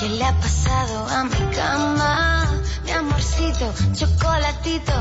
¿Qué 0.00 0.08
le 0.08 0.24
ha 0.24 0.32
pasado 0.32 1.06
a 1.08 1.24
mi 1.24 1.54
cama? 1.54 2.48
Mi 2.86 2.90
amorcito, 2.90 3.70
chocolatito, 3.92 4.92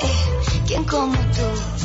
eh, 0.00 0.64
¿quién 0.66 0.84
como 0.84 1.12
tú? 1.12 1.77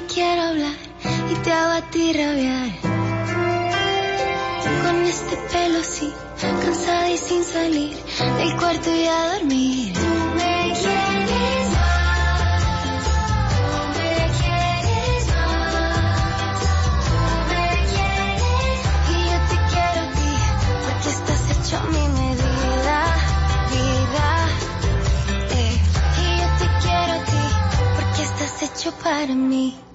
no 0.00 0.06
quiero 0.06 0.42
hablar 0.42 0.74
y 1.30 1.34
te 1.42 1.52
hago 1.52 1.72
a 1.72 1.90
ti 1.90 2.12
rabiar. 2.12 2.70
Con 4.84 5.04
este 5.04 5.36
pelo 5.52 5.78
así, 5.80 6.12
cansada 6.40 7.10
y 7.10 7.18
sin 7.18 7.44
salir 7.44 7.96
del 8.38 8.56
cuarto 8.56 8.94
y 8.94 9.06
a 9.06 9.32
dormir. 9.34 9.94
Me 10.36 10.72
quieres 10.80 11.66
más 11.76 12.62
Me 13.96 14.14
quieres 14.38 15.24
más 15.34 15.68
Me 17.50 17.66
quieres 17.90 18.54
más 18.54 19.08
Y 19.10 19.18
Yo 19.30 19.38
te 19.50 19.56
quiero 19.70 20.00
a 20.00 20.12
ti 20.18 20.32
Porque 20.84 21.08
estás 21.18 21.42
hecho 21.52 21.76
mi 21.94 22.04
medida, 22.20 22.98
vida. 23.72 24.28
Eh, 25.50 25.76
y 26.20 26.26
yo 26.40 26.48
te 26.58 26.66
quiero 26.82 27.12
a 27.12 27.20
ti, 27.30 27.44
porque 27.96 28.22
estás 28.22 28.62
hecho 28.62 28.92
para 29.02 29.34
mí. 29.34 29.89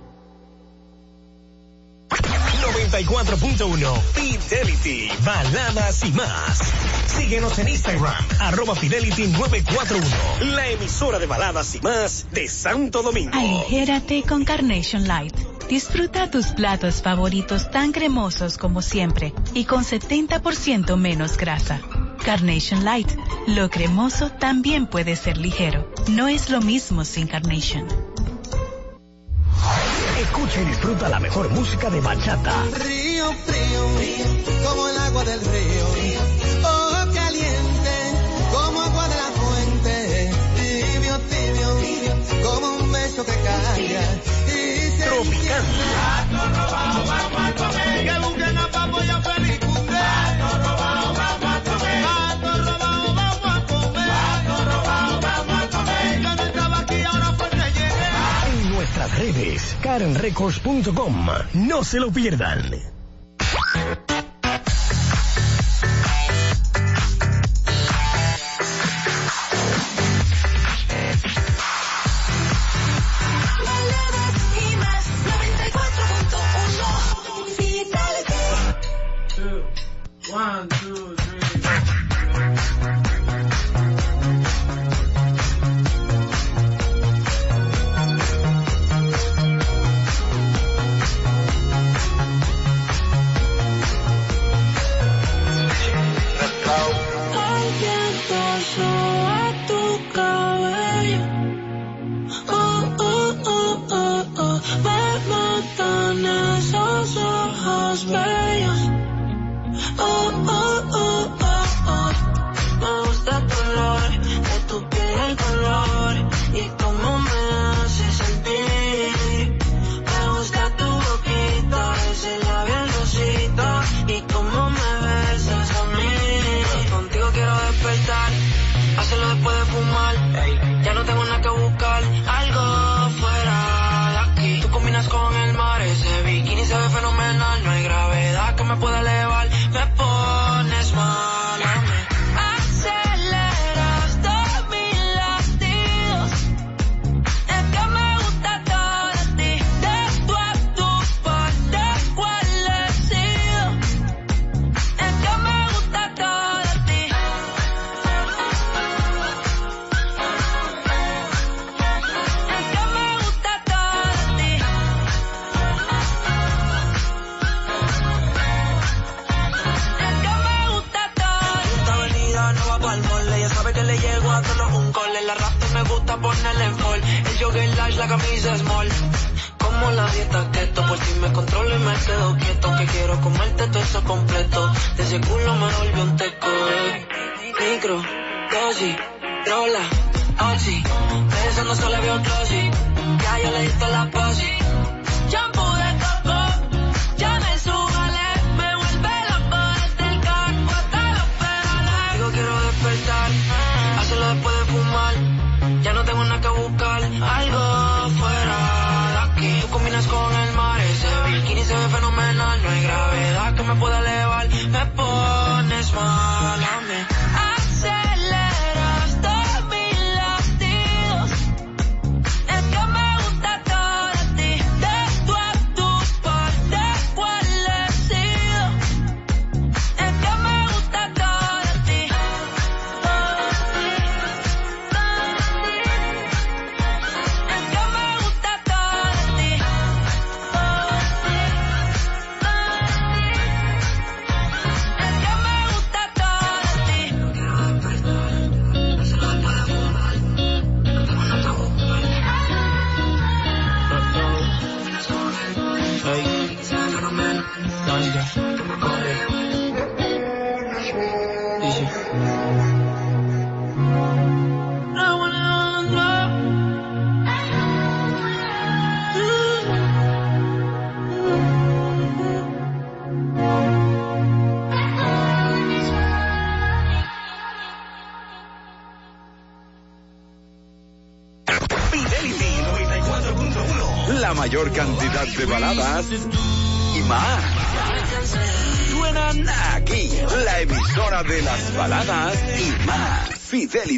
94.1. 3.04 4.02
Fidelity, 4.14 5.10
baladas 5.26 6.06
y 6.06 6.12
más. 6.14 6.60
Síguenos 7.08 7.60
en 7.60 7.68
Instagram, 7.68 8.16
arroba 8.40 8.74
Fidelity 8.74 9.28
941. 9.28 10.56
La 10.56 10.70
emisora 10.70 11.20
de 11.20 11.26
baladas 11.26 11.76
y 11.76 11.82
más 11.82 12.28
de 12.32 12.48
Santo 12.48 13.04
Domingo. 13.04 13.38
Aligérate 13.38 14.24
con 14.24 14.46
Carnation 14.46 15.10
Light. 15.10 15.36
Disfruta 15.68 16.32
tus 16.32 16.48
platos 16.48 17.02
favoritos 17.02 17.70
tan 17.70 17.92
cremosos 17.92 18.58
como 18.58 18.82
siempre 18.82 19.34
y 19.54 19.66
con 19.66 19.84
70% 19.84 20.96
menos 20.96 21.36
grasa. 21.36 21.82
Carnation 22.24 22.86
Light, 22.86 23.10
lo 23.48 23.70
cremoso 23.70 24.30
también 24.30 24.88
puede 24.88 25.18
ser 25.18 25.38
ligero. 25.38 25.92
No 26.08 26.30
es 26.30 26.50
lo 26.50 26.62
mismo 26.62 27.04
sin 27.04 27.28
Carnation. 27.28 27.88
Escucha 30.26 30.62
y 30.62 30.66
disfruta 30.66 31.08
la 31.10 31.20
mejor 31.20 31.50
música 31.50 31.90
de 31.90 32.02
bachata. 32.02 32.64
Río, 32.84 33.32
frío, 33.46 33.82
frío, 33.96 34.26
como 34.68 34.90
el 34.90 34.98
agua 34.98 35.24
del 35.24 35.40
río. 35.40 35.86
Oh, 36.64 37.06
caliente, 37.14 37.96
como 38.52 38.82
agua 38.82 39.08
de 39.08 39.16
la 39.16 39.32
fuente. 39.40 40.32
Tibio, 40.56 41.20
tibio, 41.30 41.70
como 42.44 42.76
un 42.78 42.92
beso 42.92 43.24
que 43.24 43.34
caiga. 43.34 44.02
cae. 44.02 45.06
Tropical. 45.06 45.64
Karenrecords.com. 59.86 61.28
No 61.54 61.84
se 61.84 62.00
lo 62.00 62.12
pierdan. 62.12 62.95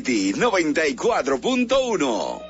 Fidelity 0.08 0.32
94.1. 0.32 2.47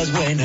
cosas 0.00 0.12
buenas 0.12 0.39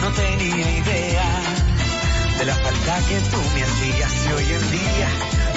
no 0.00 0.08
tenía 0.12 0.70
idea 0.78 1.30
de 2.38 2.44
la 2.44 2.54
falta 2.54 2.98
que 3.08 3.20
tú 3.30 3.40
me 3.54 3.62
hacías 3.64 4.26
y 4.26 4.32
hoy 4.32 4.52
en 4.52 4.70
día 4.70 5.08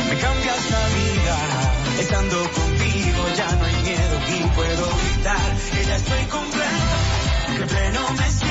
me 0.09 0.17
cambias 0.17 0.71
la 0.71 0.87
vida. 0.87 1.37
Estando 1.99 2.37
contigo 2.51 3.25
ya 3.37 3.51
no 3.55 3.65
hay 3.65 3.75
miedo 3.83 4.19
y 4.27 4.55
puedo 4.55 4.87
gritar 4.97 5.57
que 5.71 5.85
ya 5.85 5.95
estoy 5.95 6.25
completo, 6.25 6.97
que 7.57 7.65
pleno 7.65 8.09
me 8.11 8.29
siento 8.31 8.50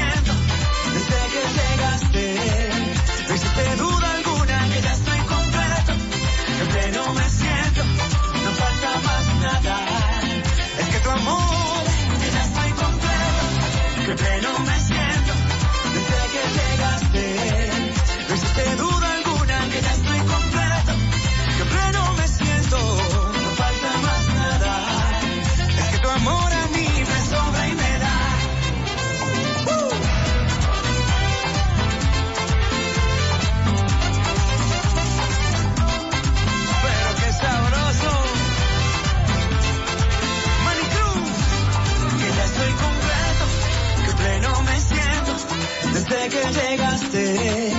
que 46.41 46.53
llegaste. 46.61 47.73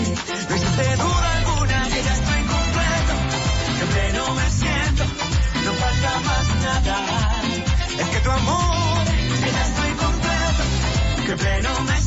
No 0.50 0.56
existe 0.56 0.96
duda 0.98 1.38
alguna 1.38 1.90
que 1.90 2.04
ya 2.04 2.14
estoy 2.14 2.42
completo, 2.56 3.14
que 3.80 3.86
pleno 3.94 4.36
me 4.36 4.50
siento, 4.52 5.04
no 5.66 5.74
falta 5.74 6.20
más 6.28 6.48
nada. 6.66 6.98
Es 8.00 8.08
que 8.10 8.20
tu 8.20 8.32
amor, 8.32 9.06
que 9.44 9.52
ya 9.52 9.64
estoy 9.70 9.92
completo, 10.06 10.64
que 11.26 11.36
pleno 11.38 11.82
me 11.82 12.01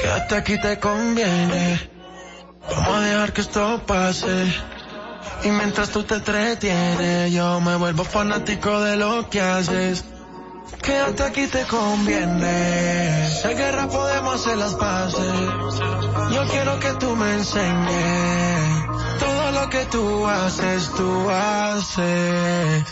Quédate 0.00 0.34
aquí 0.34 0.58
te 0.60 0.78
conviene. 0.78 1.99
Vamos 2.70 2.96
a 2.96 3.00
dejar 3.00 3.32
que 3.32 3.40
esto 3.40 3.82
pase. 3.86 4.46
Y 5.44 5.48
mientras 5.50 5.90
tú 5.90 6.02
te 6.02 6.16
entretienes, 6.16 7.32
yo 7.32 7.60
me 7.60 7.76
vuelvo 7.76 8.04
fanático 8.04 8.80
de 8.80 8.96
lo 8.96 9.28
que 9.30 9.40
haces. 9.40 10.04
Quédate 10.82 11.22
aquí 11.22 11.46
te 11.46 11.64
conviene. 11.66 13.28
Hay 13.44 13.54
guerra 13.54 13.88
podemos 13.88 14.34
hacer 14.34 14.58
las 14.58 14.74
paces. 14.74 15.34
Yo 16.32 16.46
quiero 16.50 16.78
que 16.78 16.92
tú 16.94 17.16
me 17.16 17.34
enseñes. 17.34 18.84
Todo 19.18 19.52
lo 19.52 19.68
que 19.68 19.84
tú 19.86 20.26
haces, 20.26 20.90
tú 20.96 21.30
haces. 21.30 22.84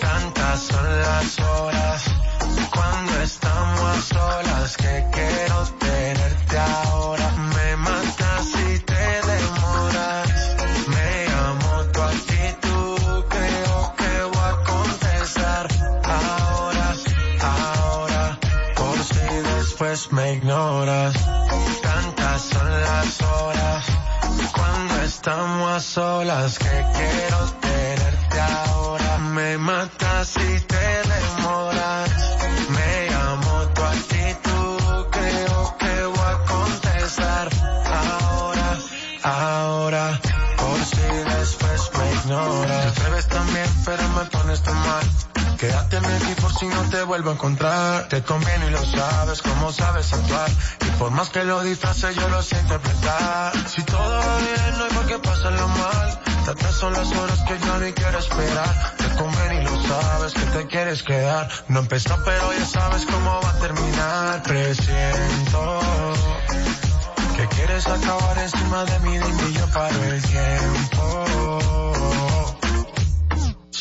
Tantas 0.00 0.60
son 0.60 1.00
las 1.00 1.38
horas 1.40 2.04
cuando 2.74 3.22
estamos 3.22 4.04
solas 4.04 4.76
que 4.76 5.04
quiero 5.12 5.64
tenerte 5.78 6.58
ahora. 6.58 7.30
Me 7.54 7.76
después 19.78 20.10
me 20.10 20.32
ignoras. 20.32 21.12
Tantas 21.82 22.42
son 22.42 22.80
las 22.80 23.20
horas 23.20 23.84
cuando 24.54 25.02
estamos 25.02 25.70
a 25.70 25.80
solas 25.80 26.58
que 26.58 26.84
quiero 26.94 27.38
tenerte 27.60 28.40
ahora. 28.40 29.18
Me 29.18 29.58
matas 29.58 30.28
si 30.28 30.60
te 30.60 30.86
demoras. 31.12 32.10
Me 32.70 33.14
amo 33.16 33.68
tu 33.74 33.82
actitud, 33.82 35.06
creo 35.10 35.76
que 35.78 36.04
voy 36.06 36.26
a 36.26 36.38
contestar 36.46 37.48
ahora, 37.84 38.78
ahora, 39.24 40.20
por 40.56 40.78
si 40.86 41.06
después 41.36 41.90
me 41.98 42.12
ignoras. 42.14 42.94
Te 42.94 43.00
atreves 43.00 43.28
también, 43.28 43.68
pero 43.84 44.08
me 44.08 44.24
pones 44.24 44.62
tan 44.62 44.74
mal. 44.74 45.35
Quédate 45.66 45.96
aquí 45.96 46.34
por 46.40 46.54
si 46.54 46.66
no 46.66 46.80
te 46.90 47.02
vuelvo 47.02 47.30
a 47.30 47.32
encontrar. 47.32 48.08
Te 48.08 48.22
conviene 48.22 48.68
y 48.68 48.70
lo 48.70 48.84
sabes, 48.84 49.42
como 49.42 49.72
sabes 49.72 50.12
actuar. 50.12 50.48
Y 50.86 50.90
por 50.96 51.10
más 51.10 51.28
que 51.30 51.42
lo 51.42 51.60
disfrace, 51.64 52.14
yo 52.14 52.28
lo 52.28 52.40
sé 52.40 52.56
interpretar. 52.60 53.52
Si 53.68 53.82
todo 53.82 53.98
va 53.98 54.36
bien, 54.38 54.78
no 54.78 54.84
hay 54.84 54.90
por 54.92 55.06
qué 55.06 55.18
pasarlo 55.18 55.66
mal. 55.66 56.20
Tantas 56.44 56.72
son 56.76 56.92
las 56.92 57.10
horas 57.10 57.40
que 57.48 57.58
ya 57.58 57.78
ni 57.78 57.92
quiero 57.92 58.16
esperar. 58.16 58.94
Te 58.96 59.08
conviene 59.16 59.62
y 59.62 59.64
lo 59.64 59.82
sabes 59.88 60.34
que 60.34 60.46
te 60.56 60.66
quieres 60.68 61.02
quedar. 61.02 61.48
No 61.66 61.80
empezó, 61.80 62.16
pero 62.24 62.52
ya 62.52 62.66
sabes 62.66 63.04
cómo 63.04 63.40
va 63.42 63.50
a 63.50 63.58
terminar. 63.58 64.42
Presiento 64.44 65.80
que 67.36 67.48
quieres 67.48 67.86
acabar 67.88 68.38
encima 68.38 68.84
de 68.84 69.00
mí, 69.00 69.18
dime 69.18 69.48
y 69.48 69.52
yo 69.52 69.66
paro 69.66 70.04
el 70.04 70.22
tiempo. 70.22 71.24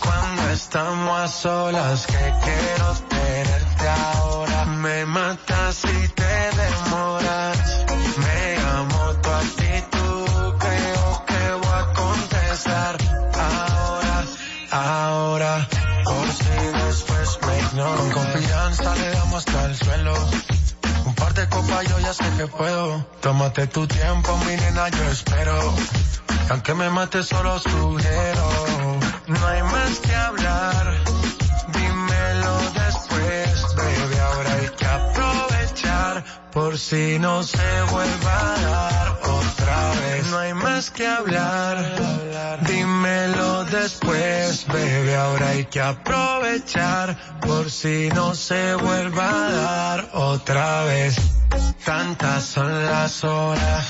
cuando 0.00 0.50
estamos 0.50 1.20
a 1.20 1.28
solas, 1.28 2.06
que 2.06 2.32
quiero 2.44 2.94
tenerte 3.08 3.88
ahora. 3.88 4.64
Me 4.66 5.04
matas 5.06 5.76
si 5.76 6.08
te 6.08 6.34
demoras. 6.62 7.84
Me 8.18 8.56
amo 8.76 9.14
tu 9.22 9.30
actitud, 9.30 10.58
creo 10.58 11.24
que 11.26 11.52
voy 11.62 11.78
a 11.80 11.92
contestar. 11.94 12.96
Ahora, 13.34 14.24
ahora, 14.70 15.68
por 16.04 16.26
si 16.28 16.84
después 16.84 17.38
me 17.46 17.58
ignoras. 17.60 18.00
Con 18.00 18.10
confianza 18.10 18.94
le 18.96 19.10
damos 19.10 19.46
hasta 19.46 19.64
el 19.66 19.76
suelo. 19.76 20.14
Un 21.06 21.14
par 21.14 21.34
de 21.34 21.48
copas 21.48 21.88
yo 21.88 21.98
ya 22.00 22.12
sé 22.14 22.24
que 22.36 22.46
puedo. 22.46 23.06
Tómate 23.20 23.66
tu 23.66 23.86
tiempo, 23.86 24.36
mi 24.38 24.56
nena, 24.56 24.88
yo 24.88 25.04
espero. 25.04 25.74
Aunque 26.50 26.74
me 26.74 26.88
mate 26.90 27.22
solo 27.22 27.58
sugiero 27.58 28.87
no 29.28 29.46
hay 29.46 29.62
más 29.62 29.98
que 30.00 30.14
hablar. 30.14 31.04
Dímelo 31.74 32.56
después, 32.72 33.74
baby. 33.76 34.18
Ahora 34.20 34.54
hay 34.54 34.68
que 34.70 34.86
aprovechar. 34.86 36.24
Por 36.50 36.78
si 36.78 37.18
no 37.18 37.42
se 37.42 37.82
vuelva 37.90 38.54
a 38.54 38.60
dar 38.60 39.20
otra 39.24 39.90
vez. 40.00 40.26
No 40.28 40.38
hay 40.38 40.54
más 40.54 40.90
que 40.90 41.06
hablar. 41.06 41.76
Dímelo 42.66 43.64
después, 43.66 44.66
baby. 44.66 45.12
Ahora 45.12 45.48
hay 45.50 45.66
que 45.66 45.82
aprovechar. 45.82 47.14
Por 47.42 47.70
si 47.70 48.08
no 48.14 48.34
se 48.34 48.76
vuelva 48.76 49.46
a 49.46 49.50
dar 49.52 50.10
otra 50.14 50.84
vez. 50.84 51.16
Tantas 51.84 52.44
son 52.44 52.86
las 52.86 53.22
horas 53.24 53.88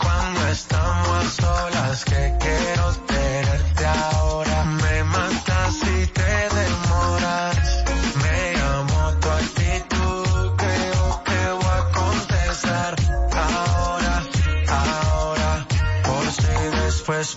cuando 0.00 0.48
estamos 0.48 1.32
solas 1.34 2.04
que 2.06 2.36
quiero 2.40 2.92
tenerte 3.06 3.86
ahora. 3.86 4.51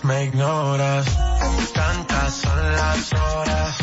Me 0.04 0.24
ignoras. 0.24 1.06
Tantas 1.74 2.34
son 2.34 2.72
las 2.72 3.12
horas 3.12 3.76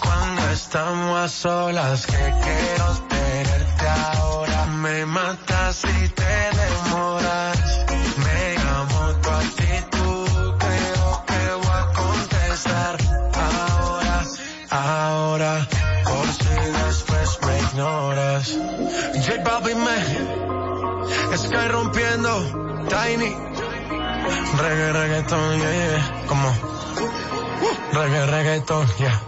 cuando 0.00 0.50
estamos 0.50 1.18
a 1.18 1.28
solas 1.28 2.06
que 2.06 2.34
quiero 2.44 2.86
tenerte 3.08 3.88
ahora. 3.88 4.66
Me 4.66 5.06
matas 5.06 5.76
si 5.76 6.08
te 6.08 6.34
demoras. 6.60 7.58
Me 8.24 8.54
llamo 8.56 9.14
tu 9.22 9.30
actitud, 9.30 10.54
creo 10.58 11.24
que 11.26 11.42
voy 11.62 11.76
a 11.82 11.92
contestar 11.92 12.96
ahora, 13.34 14.24
ahora, 14.70 15.68
por 16.04 16.26
si 16.26 16.54
después 16.84 17.38
me 17.46 17.58
ignoras. 17.60 18.58
J 19.24 19.42
Balvin 19.44 19.78
me, 19.84 21.36
Sky 21.36 21.68
rompiendo, 21.68 22.62
Tiny, 22.88 23.61
reggae, 24.58 24.92
reggaeton, 24.92 25.58
yeah, 25.58 25.72
yeah, 25.72 26.26
como, 26.26 26.48
reggae, 27.92 28.26
reggaeton, 28.26 28.86
yeah. 28.98 29.20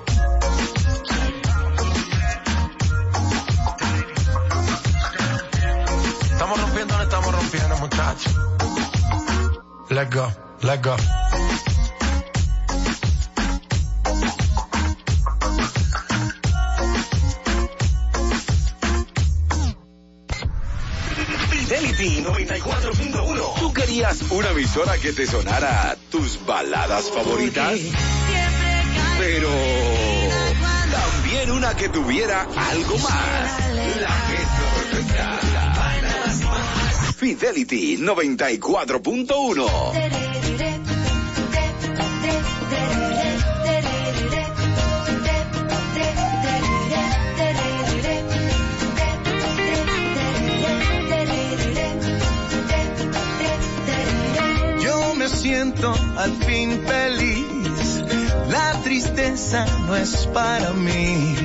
Estamos 6.32 6.60
rompiendo, 6.60 6.96
no 6.96 7.02
estamos 7.02 7.32
rompiendo, 7.32 7.76
muchachos. 7.78 8.34
Let 9.90 10.14
go, 10.14 10.32
let 10.62 10.82
go. 10.82 10.96
Fidelity 21.66 22.22
94.1. 22.22 23.58
¿Tú 23.58 23.72
querías 23.72 24.20
una 24.30 24.50
emisora 24.50 24.98
que 24.98 25.14
te 25.14 25.26
sonara 25.26 25.96
tus 26.10 26.44
baladas 26.44 27.10
favoritas? 27.10 27.80
Pero 29.18 29.48
también 30.92 31.50
una 31.52 31.74
que 31.74 31.88
tuviera 31.88 32.46
algo 32.54 32.98
más. 32.98 33.60
La. 33.98 34.10
Fidelity 37.16 37.96
94.1. 37.96 40.83
siento 55.44 55.94
al 56.16 56.32
fin 56.46 56.82
feliz. 56.86 58.02
La 58.48 58.80
tristeza 58.82 59.66
no 59.86 59.94
es 59.94 60.26
para 60.28 60.72
mí. 60.72 61.36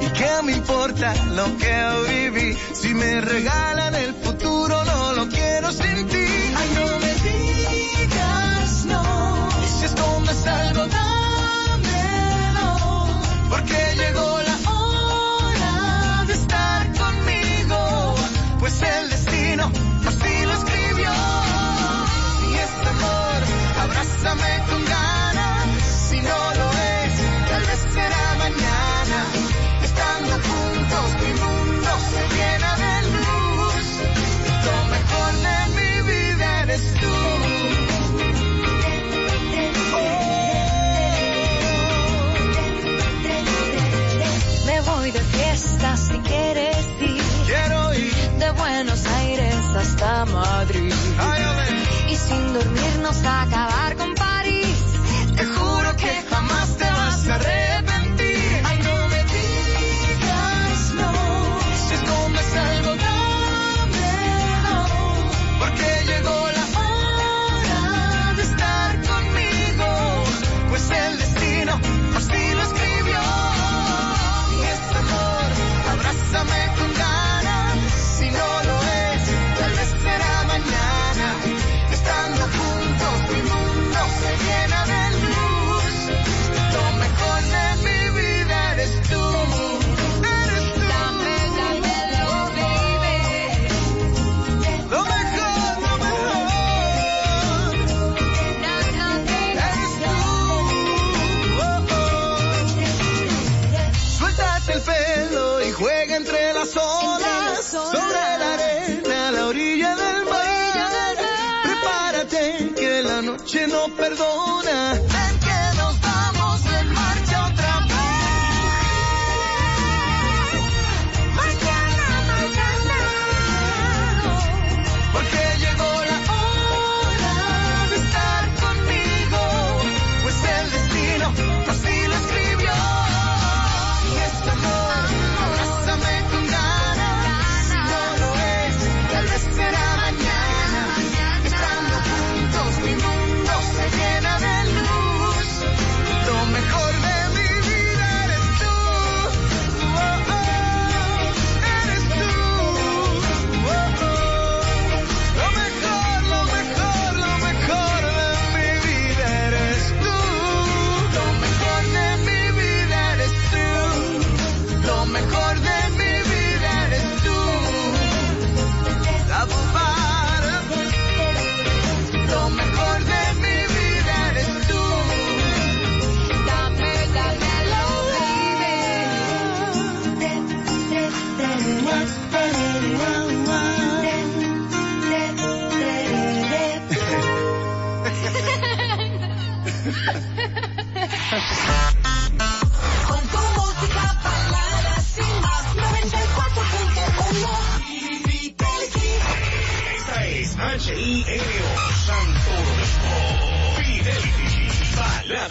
¿Y 0.00 0.06
qué 0.18 0.30
me 0.42 0.52
importa 0.52 1.12
lo 1.38 1.44
que 1.58 1.74
viví? 2.08 2.56
Si 2.72 2.94
me 2.94 3.20
regalan 3.20 3.94
el 3.94 4.14
futuro, 4.14 4.82
no 4.86 5.12
lo 5.12 5.28
quiero 5.28 5.70
sin 5.70 6.06
ti. 6.08 6.26
Ay, 6.60 6.68
no 6.76 6.86
me 7.04 7.12
digas 7.28 8.86
no. 8.86 9.02
Y 9.64 9.66
si 9.68 9.84
escondes 9.84 10.46
algo, 10.46 10.86
dámelo. 10.86 12.68
Porque 13.50 13.76
llegó 13.96 13.99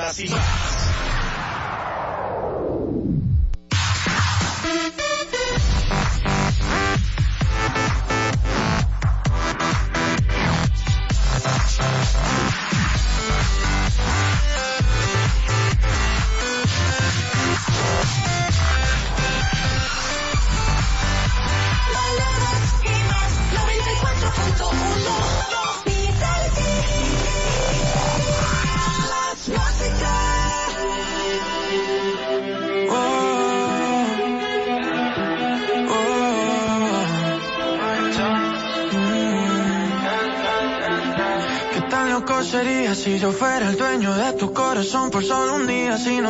así. 0.09 0.25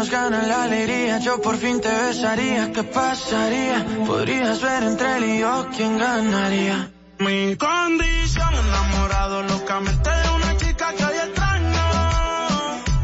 nos 0.09 0.21
gana 0.21 0.41
la 0.43 0.63
alegría, 0.63 1.19
yo 1.19 1.41
por 1.41 1.57
fin 1.57 1.79
te 1.81 1.89
besaría, 1.89 2.71
¿qué 2.71 2.83
pasaría? 2.83 3.85
Podrías 4.07 4.61
ver 4.61 4.83
entre 4.83 5.17
él 5.17 5.23
y 5.25 5.39
yo 5.39 5.67
quién 5.75 5.97
ganaría. 5.97 6.91
Mi 7.19 7.55
condición, 7.55 8.53
enamorado 8.53 9.43
locamente 9.43 10.09
de 10.09 10.29
una 10.29 10.57
chica 10.57 10.93
que 10.95 11.05
hoy 11.05 11.17
extraño, 11.27 11.85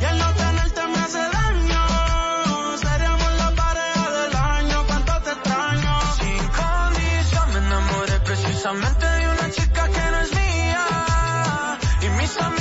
y 0.01 0.06
el 0.06 0.18
no 0.20 0.34
tenerte 0.34 0.88
me 0.88 0.99
hace 0.99 1.20
daño, 1.20 2.78
seríamos 2.78 3.32
la 3.38 3.51
pareja 3.51 4.12
del 4.12 4.36
año, 4.36 4.84
cuánto 4.88 5.14
te 5.22 5.32
extraño. 5.32 5.99
Sin 6.20 6.47
condición, 6.60 7.53
me 7.53 7.60
enamoré 7.68 8.20
precisamente 8.22 9.06
de 9.06 9.28
una 9.28 9.51
chica 9.51 9.89
que 9.89 10.12
no 10.12 10.20
es 10.22 10.32
mía, 10.32 11.78
y 12.01 12.10
mis 12.22 12.38
amigos 12.38 12.55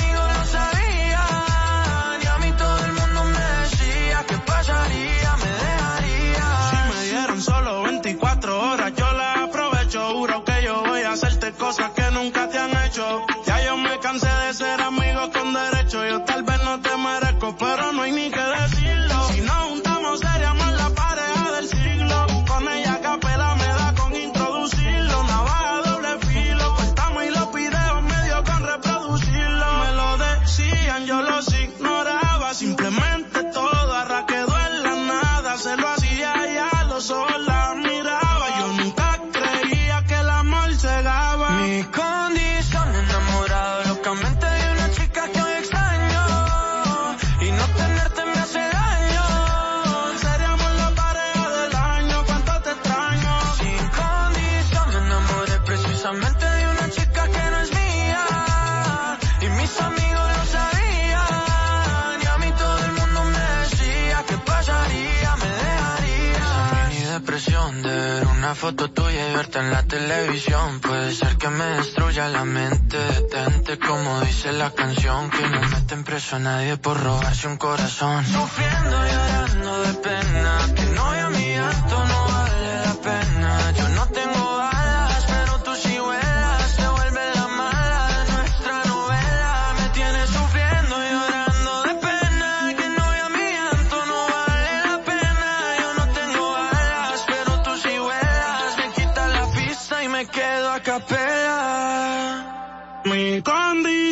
foto 68.65 68.89
tuya 68.89 69.29
y 69.29 69.35
verte 69.35 69.59
en 69.59 69.69
la 69.69 69.83
televisión. 69.83 70.79
Puede 70.79 71.13
ser 71.13 71.37
que 71.37 71.49
me 71.49 71.65
destruya 71.77 72.29
la 72.29 72.45
mente 72.45 72.97
Detente 72.97 73.77
como 73.77 74.21
dice 74.21 74.53
la 74.53 74.71
canción 74.71 75.29
Que 75.29 75.47
no 75.47 75.61
meten 75.61 76.03
preso 76.03 76.37
a 76.37 76.39
nadie 76.39 76.75
por 76.77 76.99
robarse 76.99 77.47
un 77.47 77.57
corazón. 77.57 78.25
Sufriendo, 78.25 78.97
llorando 79.05 79.81
de 79.83 79.93
pena. 79.93 80.84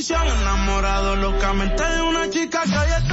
posición, 0.04 0.28
enamorado 0.42 1.16
locamente 1.16 1.82
de 1.82 2.02
una 2.02 2.30
chica 2.30 2.64
que 2.64 3.13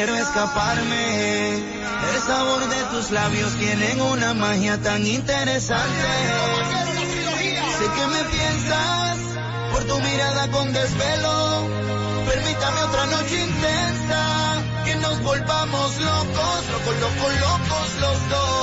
quiero 0.00 0.16
escaparme. 0.16 1.56
El 1.56 2.22
sabor 2.26 2.66
de 2.70 2.82
tus 2.84 3.10
labios 3.10 3.52
tienen 3.56 4.00
una 4.00 4.32
magia 4.32 4.80
tan 4.80 5.06
interesante. 5.06 6.08
Sé 7.78 7.84
que 7.84 8.06
me 8.06 8.24
piensas 8.24 9.18
por 9.72 9.84
tu 9.84 10.00
mirada 10.00 10.50
con 10.52 10.72
desvelo. 10.72 11.68
Permítame 12.26 12.80
otra 12.88 13.06
noche 13.08 13.42
intensa, 13.42 14.62
que 14.86 14.94
nos 14.96 15.22
volvamos 15.22 16.00
locos, 16.00 16.60
locos, 16.72 17.00
locos, 17.00 17.40
locos 17.40 17.88
los 18.00 18.28
dos. 18.30 18.59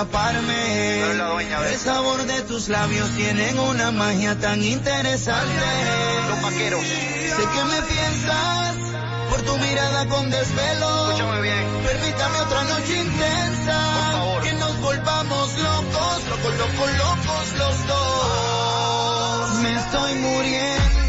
Escaparme. 0.00 1.02
El 1.72 1.78
sabor 1.78 2.24
de 2.24 2.40
tus 2.42 2.68
labios 2.68 3.10
tienen 3.16 3.58
una 3.58 3.90
magia 3.90 4.38
tan 4.38 4.62
interesante. 4.62 5.64
Los 6.28 6.42
vaqueros. 6.42 6.80
Sé 6.82 7.42
que 7.54 7.64
me 7.64 7.82
piensas 7.82 8.76
por 9.28 9.42
tu 9.42 9.56
mirada 9.58 10.06
con 10.06 10.30
desvelo. 10.30 11.10
Escúchame 11.10 11.42
bien. 11.42 11.64
Permítame 11.84 12.38
otra 12.38 12.64
noche 12.64 12.98
intensa. 12.98 13.92
Por 13.94 14.12
favor. 14.12 14.42
Que 14.42 14.52
nos 14.54 14.80
volvamos 14.80 15.58
locos, 15.58 16.24
locos, 16.30 16.58
locos, 16.58 16.90
locos 16.98 17.52
los 17.58 17.86
dos. 17.86 19.54
Me 19.62 19.74
estoy 19.74 20.14
muriendo, 20.14 20.99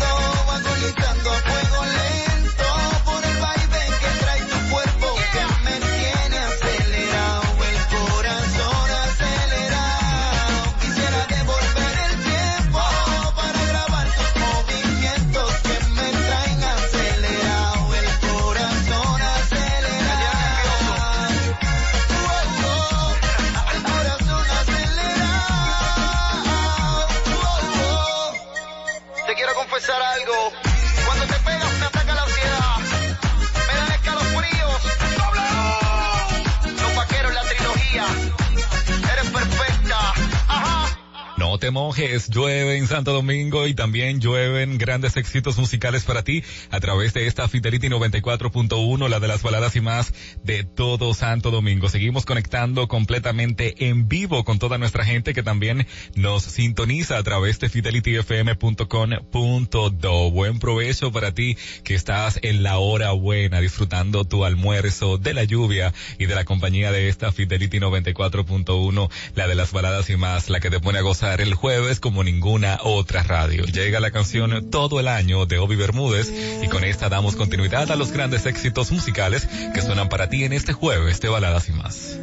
Mojes, 42.02 42.30
llueve 42.30 42.78
en 42.78 42.88
Santo 42.88 43.14
Domingo 43.14 43.68
y 43.68 43.76
también 43.76 44.20
llueven 44.20 44.80
grandes 44.80 45.18
éxitos 45.18 45.60
musicales 45.60 46.04
para 46.04 46.24
ti 46.24 46.44
a 46.72 46.80
través 46.80 47.14
de 47.14 47.28
esta 47.28 47.48
Fidelity 47.48 47.90
94.1, 47.90 49.08
la 49.08 49.20
de 49.20 49.28
las 49.28 49.44
baladas 49.44 49.76
y 49.76 49.82
más 49.82 50.12
de 50.52 50.64
todo 50.66 51.14
Santo 51.14 51.50
Domingo. 51.50 51.88
Seguimos 51.88 52.26
conectando 52.26 52.90
completamente 52.90 53.88
en 53.88 54.10
vivo 54.10 54.44
con 54.44 54.60
toda 54.60 54.78
nuestra 54.78 55.06
gente 55.06 55.34
que 55.34 55.44
también 55.44 55.88
nos 56.16 56.44
sintoniza 56.44 57.18
a 57.18 57.24
través 57.24 57.62
de 57.62 57.70
fidelityfm.com.do. 57.70 60.32
Buen 60.32 60.60
provecho 60.60 61.14
para 61.14 61.34
ti 61.34 61.56
que 61.86 61.96
estás 61.96 62.38
en 62.42 62.64
la 62.64 62.80
hora 62.80 63.14
buena 63.14 63.62
disfrutando 63.62 64.26
tu 64.26 64.44
almuerzo 64.44 65.18
de 65.18 65.34
la 65.34 65.46
lluvia 65.46 65.94
y 66.20 66.26
de 66.26 66.36
la 66.36 66.44
compañía 66.44 66.92
de 66.92 67.08
esta 67.08 67.32
Fidelity 67.32 67.80
94.1, 67.80 69.10
la 69.36 69.48
de 69.48 69.56
las 69.56 69.72
baladas 69.72 70.10
y 70.10 70.18
más, 70.18 70.50
la 70.50 70.60
que 70.60 70.70
te 70.70 70.82
pone 70.82 71.00
a 71.00 71.02
gozar 71.02 71.40
el 71.40 71.54
jueves 71.54 72.02
como 72.02 72.26
ninguna 72.26 72.78
otra 72.84 73.24
radio. 73.24 73.64
Llega 73.64 74.02
la 74.02 74.12
canción 74.12 74.70
Todo 74.70 75.00
el 75.00 75.08
año 75.08 75.46
de 75.46 75.60
Obi 75.60 75.78
Bermúdez 75.78 76.30
y 76.62 76.68
con 76.68 76.84
esta 76.84 77.08
damos 77.08 77.38
continuidad 77.38 77.90
a 77.90 77.96
los 77.96 78.12
grandes 78.12 78.46
éxitos 78.46 78.92
musicales 78.92 79.48
que 79.74 79.82
suenan 79.82 80.10
para 80.10 80.28
ti 80.28 80.41
en 80.46 80.54
este 80.54 80.74
jueves 80.74 81.20
de 81.22 81.30
baladas 81.30 81.70
y 81.70 81.72
más. 81.74 82.18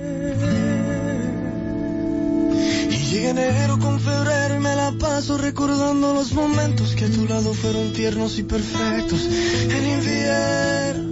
Y 2.91 2.97
llega 3.11 3.31
enero 3.31 3.79
con 3.79 4.01
febrero 4.01 4.57
y 4.57 4.59
me 4.59 4.75
la 4.75 4.93
paso 4.99 5.39
recordando 5.39 6.15
los 6.15 6.33
momentos 6.33 6.95
que 6.95 7.05
a 7.05 7.11
tu 7.11 7.27
lado 7.27 7.55
fueron 7.55 7.93
tiernos 7.93 8.39
y 8.39 8.43
perfectos. 8.43 9.21
En 9.23 9.87
invierno. 9.87 11.09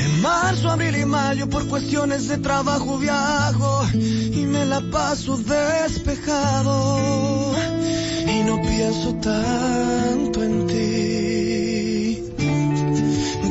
En 0.00 0.20
marzo, 0.20 0.70
abril 0.70 0.96
y 0.96 1.04
mayo 1.04 1.48
por 1.48 1.66
cuestiones 1.68 2.28
de 2.28 2.38
trabajo 2.38 2.98
viajo 2.98 3.86
y 3.94 4.44
me 4.46 4.66
la 4.66 4.80
paso 4.90 5.38
despejado. 5.38 6.98
Y 8.26 8.42
no 8.44 8.60
pienso 8.60 9.14
tanto 9.14 10.42
en 10.42 10.66
ti. 10.66 11.27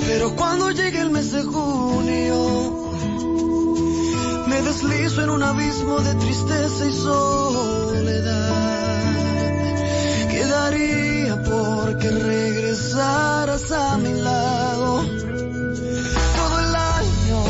Pero 0.08 0.36
cuando 0.38 0.72
llegue 0.72 1.02
el 1.02 1.10
mes 1.10 1.34
de 1.34 1.44
junio, 1.44 2.88
me 4.48 4.62
deslizo 4.62 5.22
en 5.22 5.30
un 5.30 5.44
abismo 5.44 6.00
de 6.00 6.16
tristeza 6.16 6.86
y 6.86 6.94
soledad. 6.94 8.54
Quedaría 10.32 11.44
porque 11.44 12.10
regresaras 12.10 13.70
a 13.74 13.98
mi 13.98 14.14
lado. 14.22 15.04
Todo 16.38 16.60
el 16.68 16.76
año 16.76 17.44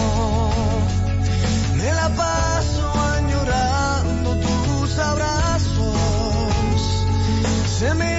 me 1.75 1.93
la 1.93 2.09
paso 2.15 2.91
añorando 3.17 4.35
tus 4.47 4.97
abrazos. 4.97 5.95
Se 7.77 7.93
me 7.93 8.16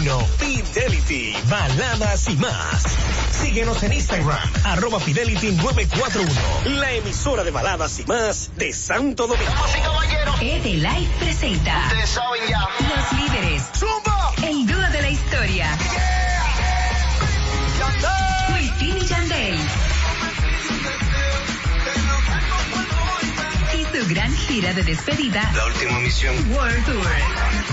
1. 0.00 0.18
Fidelity, 0.38 1.36
baladas 1.50 2.26
y 2.30 2.36
más. 2.36 2.84
Síguenos 3.32 3.82
en 3.82 3.92
Instagram, 3.92 4.38
arroba 4.64 4.98
Fidelity 4.98 5.52
941. 5.52 6.80
La 6.80 6.90
emisora 6.92 7.44
de 7.44 7.50
baladas 7.50 8.00
y 8.00 8.06
más 8.06 8.50
de 8.56 8.72
Santo 8.72 9.26
Domingo. 9.26 9.52
Edelife 10.40 11.10
presenta. 11.18 11.82
Ustedes 11.88 12.08
saben. 12.08 12.40
Los 12.80 13.12
líderes. 13.20 13.62
¡Zumba! 13.78 14.32
El 14.42 14.66
dúo 14.66 14.90
de 14.90 15.02
la 15.02 15.10
historia. 15.10 15.68
Yeah. 15.92 16.26
Yandel. 19.06 19.58
y 23.74 23.80
Y 23.80 23.84
su 23.84 24.08
gran 24.08 24.34
gira 24.34 24.72
de 24.72 24.82
despedida. 24.82 25.52
La 25.54 25.66
última 25.66 25.98
misión. 26.00 26.34
World 26.52 26.86
Tour. 26.86 27.69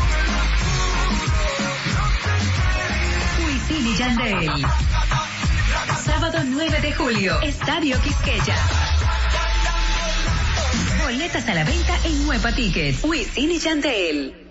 Wisin 3.78 3.94
y 3.94 3.96
Yandel. 3.98 4.66
Sábado 6.04 6.40
9 6.44 6.82
de 6.82 6.94
julio, 6.94 7.40
Estadio 7.42 8.02
Quisqueya. 8.02 8.56
Boletas 11.04 11.48
a 11.48 11.54
la 11.54 11.64
venta 11.64 11.96
en 12.04 12.26
Nueva 12.26 12.52
Tickets. 12.54 13.04
Wisin 13.04 13.52
y 13.52 13.60
Yandel. 13.60 14.47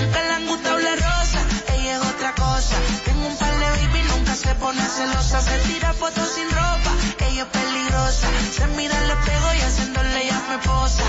nunca 0.00 0.22
le 0.22 0.32
han 0.34 0.46
gustado 0.46 0.78
la 0.78 0.94
rosa, 0.96 1.40
ella 1.74 1.96
es 1.96 2.02
otra 2.02 2.34
cosa. 2.34 2.76
Tengo 3.04 3.26
un 3.26 3.36
par 3.36 3.54
de 3.58 3.66
baby, 3.70 4.02
nunca 4.08 4.34
se 4.34 4.54
pone 4.56 4.82
celosa. 4.82 5.40
Se 5.40 5.58
tira 5.68 5.92
fotos 5.92 6.28
sin 6.34 6.48
ropa, 6.50 6.90
ella 7.26 7.42
es 7.42 7.48
peligrosa. 7.48 8.28
Se 8.56 8.66
mira 8.68 8.96
al 8.98 9.10
espejo 9.10 9.48
y 9.54 9.60
haciéndole 9.60 10.26
ya 10.26 10.40
me 10.50 10.58
posa. 10.58 11.02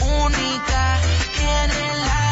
Única, 0.00 0.98
tiene 1.36 1.82
la 2.06 2.23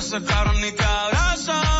Te 0.00 0.06
sacaron 0.06 0.64
y 0.64 0.72
te 0.72 0.82
abrazan 0.82 1.79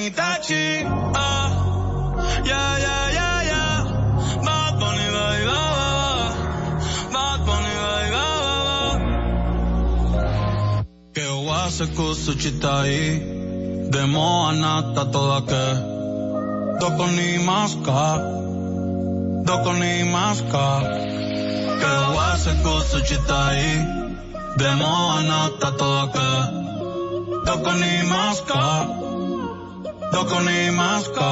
Itachi. 0.00 0.84
Ah, 1.14 1.48
ya, 2.44 2.62
ya, 2.84 2.96
ya, 3.18 3.30
ya. 3.50 3.64
Bad 4.46 4.72
Bunny, 4.80 5.06
bye, 5.16 5.44
bye, 5.48 5.72
bye. 5.78 6.30
Bad 7.14 7.40
Bunny, 7.46 7.74
bye, 7.82 8.08
bye, 8.14 8.30
bye. 8.66 8.98
Que 11.14 11.26
wase 11.48 11.86
kusuchitai. 11.96 13.02
Demo 13.92 14.28
anata 14.48 15.04
toda 15.12 15.40
que. 15.50 15.64
Doko 16.80 17.06
ni 17.16 17.38
maska. 17.48 18.02
Doko 19.46 19.72
ni 19.80 19.92
maska. 20.14 20.66
Que 21.80 21.92
wase 22.16 22.52
kusuchitai. 22.64 23.66
Demo 24.56 24.92
anata 25.18 25.70
toda 25.78 26.04
que. 26.14 26.28
Doko 27.46 27.72
ni 27.80 27.92
maska. 28.12 28.62
Doko 30.12 30.40
ni 30.40 30.70
maska. 30.70 31.28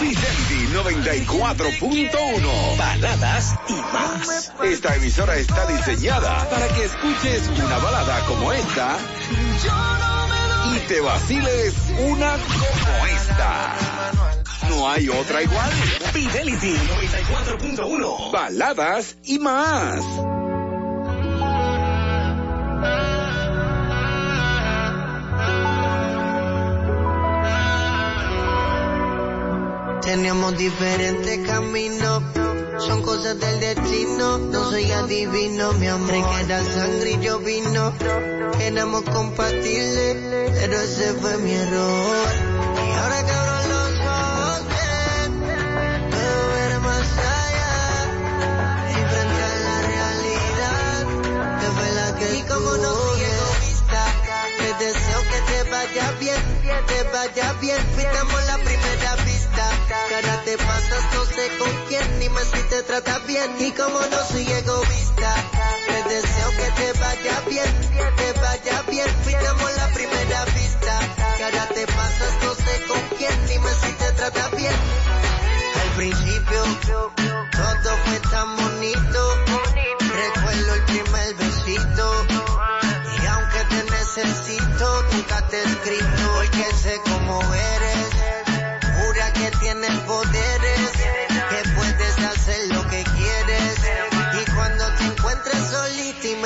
Fidelity 0.00 0.66
94.1. 0.74 2.78
Baladas 2.78 3.54
y 3.68 3.74
más. 3.92 4.52
Esta 4.64 4.96
emisora 4.96 5.36
está 5.36 5.66
diseñada 5.66 6.48
para 6.50 6.66
que 6.68 6.84
escuches 6.84 7.48
una 7.64 7.78
balada 7.78 8.20
como 8.26 8.52
esta 8.52 8.96
y 10.74 10.80
te 10.80 11.00
vaciles 11.00 11.74
una 11.98 12.32
como 12.32 13.06
esta. 13.06 13.76
No 14.68 14.88
hay 14.88 15.08
otra 15.08 15.42
igual. 15.42 15.70
Fidelity 16.12 16.74
94.1. 16.74 18.32
Baladas 18.32 19.16
y 19.24 19.38
más. 19.38 20.04
Tenemos 30.02 30.56
diferentes 30.56 31.46
caminos, 31.46 32.22
son 32.80 33.02
cosas 33.02 33.38
del 33.38 33.60
destino. 33.60 34.38
No 34.38 34.70
soy 34.70 34.90
adivino, 34.90 35.72
mi 35.74 35.86
amor. 35.88 36.10
que 36.10 36.40
era 36.44 36.64
sangre 36.64 37.10
y 37.12 37.20
yo 37.20 37.38
vino. 37.40 37.92
Éramos 38.60 39.02
compatibles, 39.02 40.16
pero 40.54 40.80
ese 40.80 41.12
fue 41.14 41.36
mi 41.38 41.52
error. 41.52 42.26
Y 42.86 42.90
ahora 42.98 43.24
que 43.24 43.32
abro 43.32 43.68
los 43.68 43.90
ojos, 44.00 44.60
bien, 44.68 45.40
puedo 46.10 46.48
ver 46.54 46.80
más 46.80 47.08
allá. 47.36 47.76
Y 48.90 48.94
frente 49.10 49.42
a 49.42 49.54
la 49.68 49.76
realidad, 49.92 51.00
que 51.60 51.66
fue 51.76 51.88
la 51.94 52.18
que 52.18 52.38
Y 52.38 52.42
como 52.42 52.76
no 52.76 52.94
soy 52.94 53.20
egoísta, 53.22 54.02
te 54.58 54.84
deseo 54.84 55.20
que 55.30 55.40
te 55.52 55.70
vaya 55.70 56.12
bien, 56.20 56.40
te 56.86 57.02
vaya 57.12 57.52
bien. 57.60 57.78
Fuimos 57.94 58.46
la 58.46 58.56
primera 58.58 58.87
Que 59.88 59.94
ahora 59.94 60.42
te 60.44 60.58
pasas, 60.58 61.14
no 61.14 61.24
sé 61.24 61.48
con 61.58 61.86
quién, 61.88 62.18
ni 62.18 62.28
más 62.28 62.44
si 62.44 62.62
te 62.68 62.82
trata 62.82 63.18
bien. 63.20 63.56
Y 63.58 63.72
como 63.72 63.98
no 63.98 64.24
soy 64.30 64.46
egoísta, 64.46 65.34
te 65.86 66.14
deseo 66.14 66.50
que 66.50 66.70
te 66.82 66.92
vaya 67.00 67.40
bien, 67.48 67.74
te 68.16 68.32
vaya 68.38 68.82
bien. 68.90 69.08
Fuimos 69.24 69.76
la 69.76 69.88
primera 69.94 70.44
vista. 70.44 71.00
Que 71.38 71.44
ahora 71.44 71.66
te 71.68 71.86
pasas, 71.86 72.32
no 72.42 72.54
sé 72.54 72.84
con 72.86 73.00
quién, 73.16 73.46
ni 73.46 73.58
más 73.60 73.76
si 73.80 73.92
te 73.92 74.12
trata 74.12 74.48
bien. 74.56 74.76
Al 75.82 75.90
principio, 75.96 76.62
todo 77.16 77.96
fue 78.04 78.20
tan 78.30 78.56
bonito. 78.56 79.47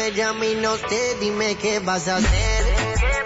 Me 0.03 0.11
llame 0.11 0.51
y 0.51 0.55
no 0.57 0.75
te 0.79 1.15
dime 1.21 1.55
qué 1.55 1.79
vas 1.79 2.09
a 2.09 2.17
hacer. 2.17 2.63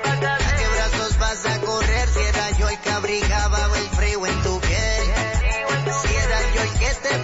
¿A 0.04 0.56
qué 0.56 0.66
brazos 0.74 1.18
vas 1.18 1.46
a 1.46 1.58
correr? 1.60 2.06
Si 2.08 2.20
era 2.20 2.50
yo 2.58 2.68
el 2.68 2.78
que 2.80 2.90
abrigaba 2.90 3.58
el 3.78 3.88
frío 3.96 4.26
en 4.26 4.42
tu 4.42 4.60
piel. 4.60 5.04
Si 6.02 6.14
era 6.14 6.38
yo 6.54 6.62
el 6.62 6.78
que 6.78 6.94
te 7.08 7.18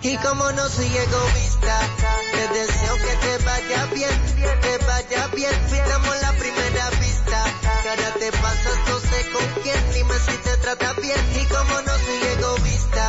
Y 0.00 0.16
como 0.18 0.52
no 0.52 0.68
soy 0.68 0.86
egoísta, 0.86 1.80
te 2.32 2.48
deseo 2.58 2.94
que 2.96 3.16
te 3.26 3.44
vaya 3.44 3.84
bien, 3.94 4.10
te 4.60 4.78
vaya 4.86 5.26
bien. 5.34 5.52
Fuimos 5.68 6.22
la 6.22 6.32
primera 6.32 6.90
vista, 7.00 7.44
ahora 7.90 8.14
te 8.18 8.32
pasas, 8.32 8.78
no 8.88 8.98
sé 9.00 9.30
con 9.32 9.62
quién, 9.62 9.90
ni 9.92 10.04
más 10.04 10.22
si 10.22 10.36
te 10.38 10.56
trata 10.58 10.92
bien. 10.94 11.20
Y 11.40 11.44
como 11.46 11.80
no 11.82 11.92
soy 11.98 12.22
egoísta, 12.38 13.08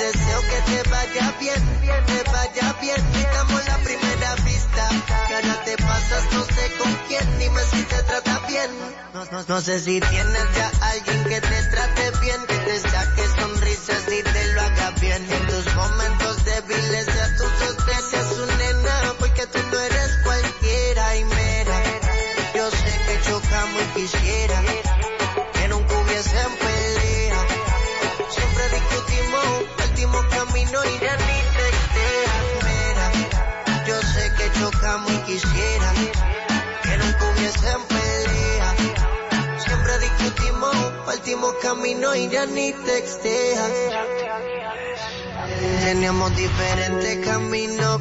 deseo 0.00 0.40
que 0.50 0.60
te 0.72 0.88
vaya 0.90 1.34
bien, 1.38 1.62
te 2.06 2.30
vaya 2.32 2.72
bien. 2.80 3.00
Fuimos 3.12 3.66
la 3.66 3.78
primera 3.78 4.34
vista, 4.36 4.88
ahora 5.34 5.62
te 5.64 5.76
pasas, 5.76 6.24
no 6.32 6.44
sé 6.44 6.72
con 6.78 6.92
quién, 7.06 7.52
más 7.52 7.64
si 7.70 7.82
te 7.84 8.02
trata 8.04 8.38
bien. 8.48 8.70
No, 9.12 9.24
no- 9.26 9.44
no 9.46 9.60
sé 9.60 9.78
si 9.80 10.00
tienes 10.00 10.46
ya 10.56 10.70
alguien 10.92 11.24
que 11.24 11.40
te 11.40 11.62
trate 11.70 12.10
bien, 12.22 12.40
que 12.46 12.56
te 12.58 12.80
saque 12.80 13.24
sonrisas 13.40 14.02
y 14.08 14.22
te 14.22 14.44
lo 14.54 14.60
haga 14.62 14.90
bien. 15.00 15.26
En 15.30 15.46
tus 15.46 15.74
momentos 15.74 16.44
débiles 16.44 17.04
sea 17.06 17.36
tu 17.36 17.44
discutimos, 41.10 41.54
partimos 41.54 41.54
camino 41.62 42.14
y 42.14 42.28
ya 42.28 42.46
ni 42.46 42.72
texteas. 42.72 43.72
Teníamos 45.84 46.36
diferentes 46.36 47.26
caminos, 47.26 48.00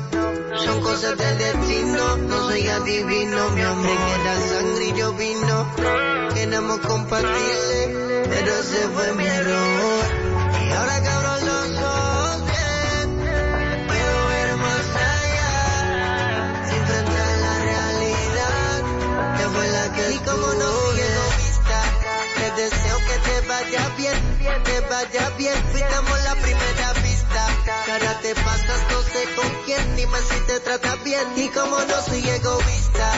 son 0.65 0.81
cosas 0.81 1.17
del 1.17 1.37
destino. 1.37 2.17
No 2.17 2.49
soy 2.49 2.67
adivino, 2.67 3.49
mi 3.51 3.61
amor. 3.61 3.85
que 3.85 4.13
era 4.21 4.35
sangre 4.47 4.85
y 4.85 4.93
yo 4.93 5.13
vino. 5.13 5.67
Que 6.33 6.43
éramos 6.43 6.79
compatibles, 6.79 7.89
pero 8.29 8.51
ese 8.59 8.87
fue 8.89 9.13
mi 9.13 9.25
error. 9.25 10.05
Y 10.67 10.71
ahora 10.71 11.01
que 11.01 11.09
abro 11.09 11.31
los 11.45 11.69
ojos, 11.79 12.43
puedo 13.87 14.27
ver 14.29 14.57
más 14.57 14.87
allá. 15.09 15.55
Sin 16.69 16.85
frente 16.85 17.17
a 17.17 17.37
la 17.37 17.55
realidad, 17.71 18.83
que 19.37 19.43
fue 19.49 19.67
la 19.69 19.93
que 19.93 20.11
Y 20.11 20.17
como 20.19 20.53
no 20.53 20.88
bien, 24.59 24.63
te 24.63 24.79
vaya 24.89 25.29
bien. 25.37 25.55
Fuimos 25.71 26.23
la 26.23 26.35
primera 26.35 26.93
vista, 27.03 27.47
que 27.85 27.91
ahora 27.91 28.19
te 28.21 28.35
pasas, 28.35 28.81
no 28.91 29.01
sé 29.01 29.35
con 29.35 29.49
quién, 29.65 29.95
ni 29.95 30.05
más 30.05 30.21
si 30.21 30.39
te 30.47 30.59
trata 30.59 30.95
bien. 31.03 31.27
Y 31.35 31.47
como 31.49 31.79
no 31.79 32.01
soy 32.01 32.27
egoísta, 32.27 33.11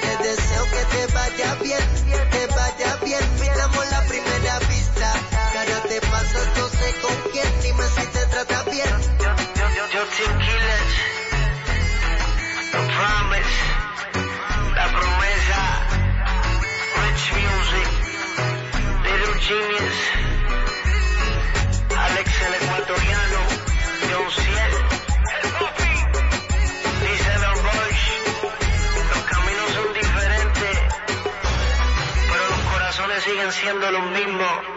te 0.00 0.28
deseo 0.28 0.64
que 0.64 0.84
te 0.96 1.12
vaya 1.12 1.54
bien, 1.62 2.30
te 2.30 2.46
vaya 2.46 2.96
bien. 3.04 3.20
Fuimos 3.36 3.90
la 3.90 4.02
primera 4.06 4.58
vista, 4.60 5.12
que 5.52 5.58
ahora 5.58 5.82
te 5.88 6.00
pasas, 6.00 6.46
no 6.56 6.68
sé 6.68 6.94
con 7.02 7.32
quién, 7.32 7.60
ni 7.62 7.72
más 7.72 7.90
si 7.90 8.06
te 8.06 8.26
trata 8.26 8.62
bien. 8.64 9.16
Yo, 9.92 10.02
Team 10.04 10.38
Killers, 10.38 10.94
The 12.72 12.78
Promise, 12.78 13.56
La 14.74 14.86
Promesa, 14.92 15.62
Rich 16.96 17.26
Music, 17.32 17.88
Little 19.04 19.40
Genius, 19.40 19.98
Alex 22.06 22.42
el 22.42 22.54
Ecuatoriano, 22.54 23.38
John 24.08 24.30
Ciel, 24.30 24.72
Diesel 27.00 27.42
Rush. 27.66 28.06
Los 29.10 29.22
caminos 29.24 29.70
son 29.72 29.92
diferentes, 29.92 30.78
pero 32.30 32.48
los 32.50 32.60
corazones 32.72 33.22
siguen 33.24 33.52
siendo 33.52 33.90
los 33.90 34.10
mismos. 34.10 34.76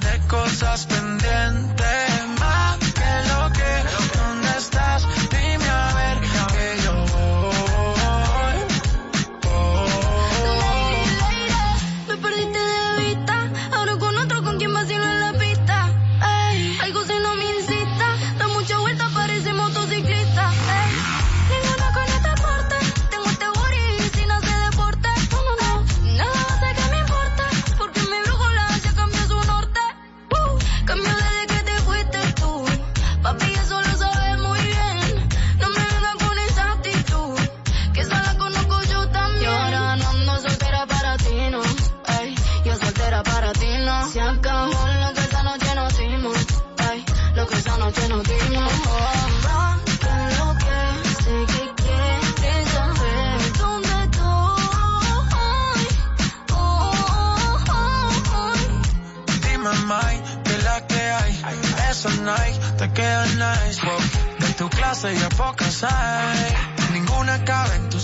de 0.00 0.18
cosas 0.28 0.86
pendientes. 0.86 2.31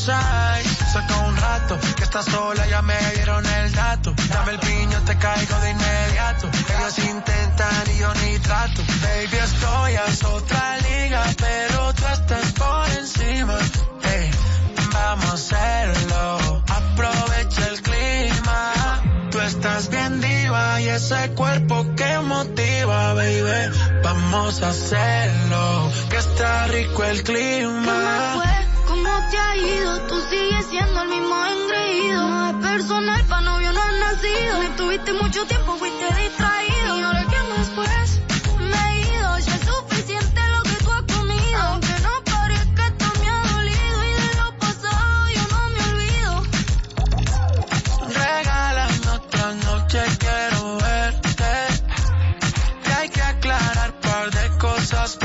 Size. 0.09 0.85
Saca 0.93 1.16
un 1.28 1.36
rato 1.36 1.78
que 1.97 2.05
estás 2.05 2.24
sola, 2.24 2.66
ya 2.66 2.80
me 2.82 2.98
dieron 3.14 3.44
el 3.44 3.72
dato. 3.72 4.14
Dame 4.35 4.52
el 4.52 4.60
piño, 4.60 4.98
te 5.05 5.14
caigo 5.18 5.56
de 5.60 5.70
inmediato. 5.70 6.48
Ellos 6.74 6.98
intentan 6.98 7.85
y 7.94 7.98
yo 7.98 8.10
ni 8.22 8.39
trato. 8.39 8.80
Baby, 9.02 9.39
estoy 9.48 9.93
a 9.97 10.05
otra 10.36 10.64
liga, 10.89 11.22
pero 11.44 11.93
tú 11.94 12.05
estás 12.16 12.52
por 12.60 12.86
encima. 13.01 13.59
Hey, 14.02 14.30
vamos 14.93 15.30
a 15.30 15.35
hacerlo. 15.35 16.62
Aprovecha 16.80 17.62
el 17.72 17.82
clima. 17.82 18.62
Tú 19.30 19.40
estás 19.40 19.90
bien 19.90 20.20
diva 20.22 20.80
y 20.80 20.89
ese 20.89 21.30
cuerpo 21.40 21.86
que 21.97 22.18
motiva, 22.20 23.12
baby. 23.12 23.60
Vamos 24.02 24.62
a 24.62 24.70
hacerlo, 24.70 25.93
que 26.09 26.16
está 26.16 26.66
rico 26.68 27.05
el 27.05 27.22
clima. 27.22 28.57
Te 29.30 29.38
ha 29.38 29.56
ido? 29.56 30.00
Tú 30.09 30.20
sigues 30.30 30.66
siendo 30.66 31.02
el 31.02 31.09
mismo 31.09 31.36
engreído. 31.46 32.28
No 32.28 32.46
es 32.48 32.55
personal, 32.66 33.24
pa' 33.26 33.40
novio 33.40 33.72
no 33.72 33.80
has 33.82 33.94
nacido. 33.94 34.59
Me 34.60 34.68
tuviste 34.70 35.12
mucho 35.12 35.46
tiempo, 35.46 35.76
fuiste 35.76 36.06
distraído. 36.14 36.98
Y 36.98 37.02
ahora 37.02 37.24
que 37.24 37.42
más 37.50 37.68
pues, 37.74 38.20
me 38.60 38.76
he 38.88 39.00
ido. 39.00 39.38
Ya 39.38 39.55
es 39.55 39.64
suficiente 39.66 40.40
lo 40.55 40.62
que 40.62 40.76
tú 40.84 40.92
has 40.92 41.02
comido. 41.16 41.60
Aunque 41.62 41.94
no 42.06 42.12
parezca, 42.24 42.86
esto 42.86 43.06
me 43.20 43.28
ha 43.28 43.52
dolido. 43.52 44.05
Y 44.05 44.12
de 44.22 44.34
lo 44.40 44.59
pasado 44.59 45.28
yo 45.36 45.42
no 45.55 45.60
me 45.74 45.80
olvido. 45.90 46.32
Regálame 48.24 49.09
otra 49.18 49.55
noche, 49.66 50.00
quiero 50.18 50.76
verte. 50.78 51.52
Y 52.86 52.90
hay 52.98 53.09
que 53.10 53.22
aclarar 53.22 54.00
par 54.00 54.30
de 54.30 54.59
cosas 54.59 55.16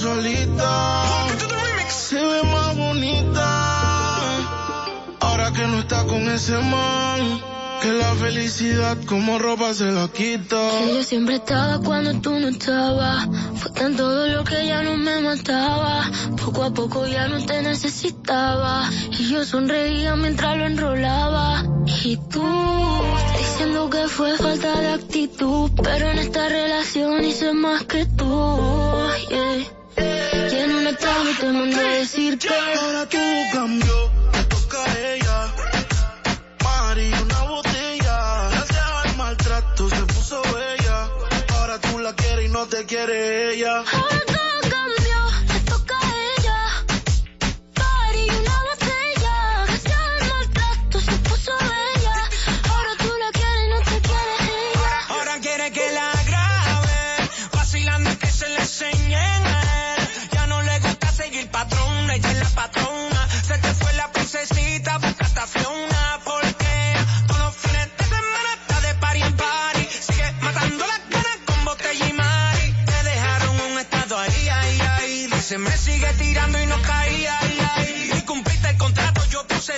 solita. 0.00 1.04
Se 1.88 2.16
ve 2.16 2.42
más 2.42 2.76
bonita. 2.76 3.46
Ahora 5.20 5.52
que 5.52 5.66
no 5.66 5.80
está 5.80 6.04
con 6.04 6.22
ese 6.28 6.56
man. 6.58 7.40
Que 7.82 7.92
la 7.92 8.14
felicidad 8.14 8.98
como 9.06 9.38
ropa 9.38 9.72
se 9.72 9.90
la 9.90 10.08
quita. 10.08 10.60
Que 10.78 10.94
yo 10.94 11.02
siempre 11.02 11.36
estaba 11.36 11.78
cuando 11.80 12.12
tú 12.20 12.30
no 12.38 12.48
estabas. 12.48 13.28
Fue 13.56 13.70
tan 13.72 13.96
todo 13.96 14.26
lo 14.26 14.44
que 14.44 14.66
ya 14.66 14.82
no 14.82 14.96
me 14.96 15.20
mataba. 15.20 16.10
Poco 16.42 16.64
a 16.64 16.72
poco 16.72 17.06
ya 17.06 17.28
no 17.28 17.44
te 17.44 17.62
necesitaba. 17.62 18.88
Y 19.18 19.30
yo 19.30 19.44
sonreía 19.44 20.14
mientras 20.16 20.56
lo 20.58 20.66
enrolaba. 20.66 21.62
Y 22.04 22.16
tú, 22.16 22.46
diciendo 23.38 23.90
que 23.90 24.08
fue 24.08 24.36
falta 24.36 24.80
de 24.80 24.88
actitud. 24.88 25.70
Pero 25.82 26.10
en 26.10 26.18
esta 26.18 26.48
relación 26.48 27.24
hice 27.24 27.52
más 27.52 27.84
que 27.84 28.04
tú. 28.06 28.30
Yeah. 29.30 29.79
Y 29.96 30.56
en 30.56 30.74
un 30.74 30.86
estado 30.86 31.24
te 31.40 31.52
mandé 31.52 31.78
a 31.78 31.92
decir 31.98 32.38
que. 32.38 32.48
Ahora 32.48 33.06
todo 33.08 33.42
cambió, 33.52 34.10
le 34.32 34.44
toca 34.44 34.84
a 34.84 34.98
ella. 35.14 35.54
Mari, 36.64 37.12
una 37.12 37.40
botella. 37.42 38.48
Gracias 38.50 38.86
al 39.04 39.16
maltrato 39.16 39.88
se 39.88 40.02
puso 40.12 40.42
bella. 40.42 41.08
Ahora 41.54 41.78
tú 41.80 41.98
la 41.98 42.14
quieres 42.14 42.46
y 42.46 42.52
no 42.52 42.66
te 42.66 42.84
quiere 42.84 43.54
ella. 43.54 43.84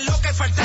lo 0.05 0.21
que 0.21 0.33
falta 0.33 0.62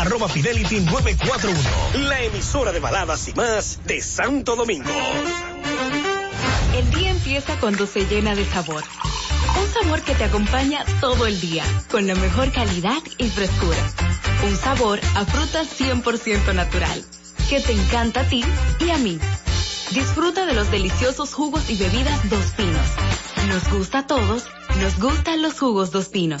Arroba 0.00 0.30
Fidelity 0.30 0.80
941, 0.80 2.08
la 2.08 2.22
emisora 2.22 2.72
de 2.72 2.80
baladas 2.80 3.28
y 3.28 3.34
más 3.34 3.80
de 3.84 4.00
Santo 4.00 4.56
Domingo. 4.56 4.88
El 6.74 6.90
día 6.90 7.10
empieza 7.10 7.60
cuando 7.60 7.86
se 7.86 8.06
llena 8.06 8.34
de 8.34 8.46
sabor. 8.46 8.82
Un 9.60 9.68
sabor 9.68 10.00
que 10.00 10.14
te 10.14 10.24
acompaña 10.24 10.86
todo 11.02 11.26
el 11.26 11.38
día, 11.38 11.64
con 11.90 12.06
la 12.06 12.14
mejor 12.14 12.50
calidad 12.50 13.02
y 13.18 13.28
frescura. 13.28 13.76
Un 14.48 14.56
sabor 14.56 15.00
a 15.16 15.26
fruta 15.26 15.64
100% 15.64 16.54
natural, 16.54 17.04
que 17.50 17.60
te 17.60 17.72
encanta 17.72 18.22
a 18.22 18.24
ti 18.24 18.42
y 18.78 18.88
a 18.88 18.96
mí. 18.96 19.18
Disfruta 19.90 20.46
de 20.46 20.54
los 20.54 20.70
deliciosos 20.70 21.34
jugos 21.34 21.68
y 21.68 21.76
bebidas 21.76 22.30
Dos 22.30 22.46
Pinos. 22.56 22.86
Nos 23.48 23.68
gusta 23.70 23.98
a 23.98 24.06
todos, 24.06 24.46
nos 24.80 24.98
gustan 24.98 25.42
los 25.42 25.60
jugos 25.60 25.90
Dos 25.90 26.08
Pinos. 26.08 26.40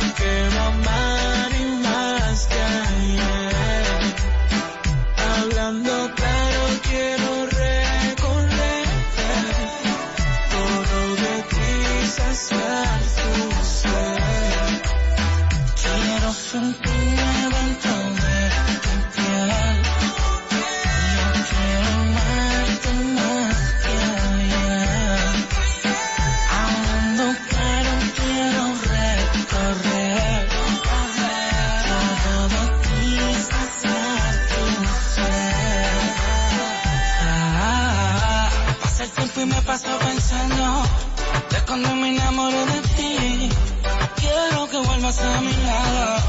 A 45.22 45.42
mi 45.42 45.54
lado. 45.54 46.22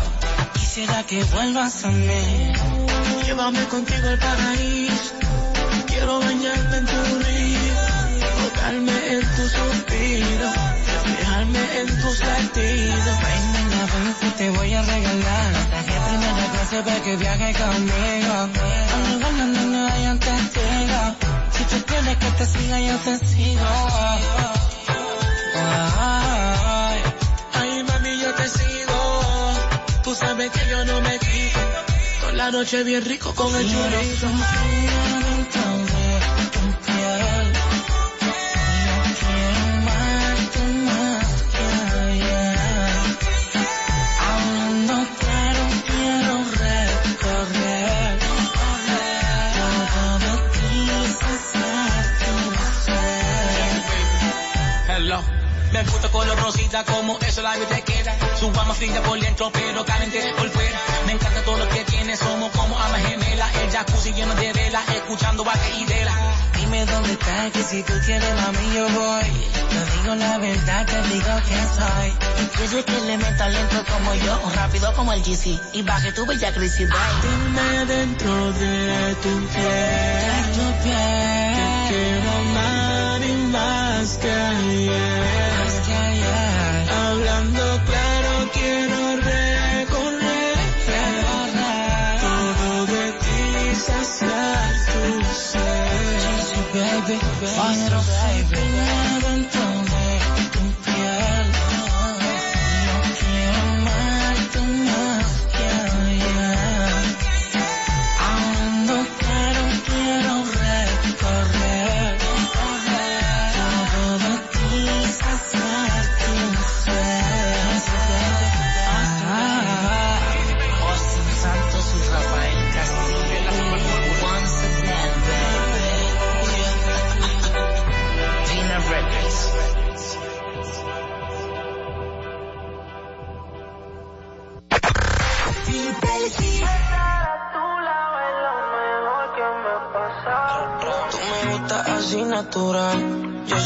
Quisiera 0.55 1.03
que 1.05 1.23
vuelvas 1.25 1.85
a 1.85 1.89
mí. 1.91 2.53
Llévame 3.25 3.65
contigo 3.67 4.09
al 4.09 4.19
paraíso. 4.19 5.15
Quiero 5.87 6.19
bañarme 6.21 6.77
en 6.79 6.87
tu 6.87 7.01
río. 7.25 7.75
Tocarme 8.43 8.97
en 9.15 9.21
tu 9.21 9.43
suspiro. 9.49 10.51
Reflejarme 10.95 11.81
en 11.81 11.87
tus 12.01 12.19
latidos. 12.21 13.17
Ven, 13.25 13.45
ven 13.71 14.15
que 14.21 14.31
te 14.39 14.51
voy 14.51 14.75
a 14.75 14.83
regalar. 14.83 15.53
Traje 15.71 16.01
primera 16.09 16.47
clase 16.53 16.83
para 16.83 17.01
que 17.03 17.17
viaje 17.17 17.53
conmigo. 17.55 18.35
Al 18.95 19.13
lugar 19.13 19.37
donde 19.37 19.61
no 19.67 19.87
hayan 19.87 20.19
testigos. 20.19 21.15
Si 21.53 21.65
tú 21.65 21.85
quieres 21.87 22.17
que 22.17 22.31
te 22.39 22.47
siga, 22.47 22.81
yo 22.81 22.97
te 22.99 23.27
sigo. 23.27 23.61
Ay, 23.65 24.23
ay, 25.55 26.40
Tú 30.03 30.15
sabes 30.15 30.51
que 30.51 30.69
yo 30.69 30.85
no 30.85 31.01
me 31.01 31.19
quito. 31.19 31.61
Toda 32.21 32.33
la 32.33 32.51
noche 32.51 32.83
bien 32.83 33.05
rico 33.05 33.35
con 33.35 33.55
el 33.55 33.71
chorizo. 33.71 34.29
Me 55.73 55.85
gusta 55.85 56.09
color 56.11 56.39
rosita 56.39 56.85
como 56.85 57.19
eso 57.21 57.43
la 57.43 57.55
te 57.55 57.90
queda. 58.41 58.53
Su 58.53 58.61
alma 58.61 58.75
fría 58.75 59.03
por 59.03 59.21
dentro 59.21 59.51
pero 59.53 59.85
caliente 59.85 60.33
por 60.37 60.49
fuera. 60.51 60.81
Me 61.07 61.13
encanta 61.13 61.43
todo 61.43 61.59
lo 61.59 61.69
que 61.69 61.85
tiene, 61.85 62.17
somos 62.17 62.51
como 62.53 62.79
almas 62.79 63.03
gemelas. 63.03 63.57
El 63.57 63.71
jacuzzi 63.71 64.13
lleno 64.13 64.35
de 64.35 64.53
velas, 64.53 64.89
escuchando 64.89 65.45
baile 65.45 65.79
y 65.79 65.85
vela. 65.85 66.13
Dime 66.57 66.87
dónde 66.87 67.13
estás, 67.13 67.51
que 67.53 67.63
si 67.63 67.83
tú 67.83 67.93
quieres, 68.05 68.35
mami, 68.37 68.75
yo 68.75 68.89
voy. 68.89 70.41
verdad 70.41 70.87
te 70.87 71.03
digo 71.09 71.33
que 71.47 71.59
soy. 71.77 72.31
Quieres 72.57 72.85
que 72.85 73.01
le 73.07 73.19
meta 73.19 73.49
lento 73.49 73.85
como 73.91 74.15
yo, 74.15 74.41
o 74.45 74.51
rápido 74.51 74.93
como 74.95 75.13
el 75.13 75.23
GC, 75.23 75.59
y 75.73 75.83
baje 75.83 76.13
tu 76.13 76.27
bella 76.27 76.53
crisis, 76.53 76.89
Dime 77.23 77.87
dentro 77.87 78.53
de 78.53 79.15
tu 79.23 79.47
piel, 79.49 80.53
tu 80.53 80.83
piel. 80.83 81.57
te 81.57 81.89
quiero 81.89 82.31
amar 82.31 83.23
y 83.23 83.33
más 83.47 84.19
que 84.19 84.31
ayer. 84.31 85.20
Baby, 97.11 97.21
Quiero 97.75 98.03
baby. 98.03 98.49
dentro 98.51 99.10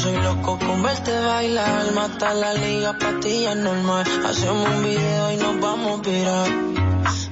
soy 0.05 0.16
loco 0.18 0.59
con 0.59 0.82
verte 0.82 1.18
bailar. 1.18 1.93
Mata 1.93 2.35
la 2.35 2.52
liga, 2.52 2.93
patilla 2.98 3.55
normal. 3.55 4.05
Hacemos 4.26 4.68
un 4.68 4.85
video 4.85 5.32
y 5.32 5.36
nos 5.36 5.60
vamos 5.60 6.01
a 6.01 6.02
virar. 6.02 6.48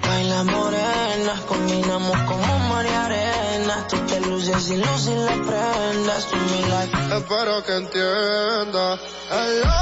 Baila 0.09 0.45
morena, 0.45 1.35
combinamos 1.47 2.17
como 2.31 2.59
mar 2.71 2.87
y 2.87 2.95
arena. 3.07 3.87
Tú 3.89 3.97
te 4.09 4.21
luces 4.21 4.71
y 4.71 4.77
luces 4.79 5.19
las 5.29 5.39
prendas. 5.49 6.27
Tú 6.29 6.37
mi 6.37 6.61
life. 6.73 6.97
Espero 7.19 7.63
que 7.65 7.75
entienda. 7.77 8.99
Hello, 9.37 9.77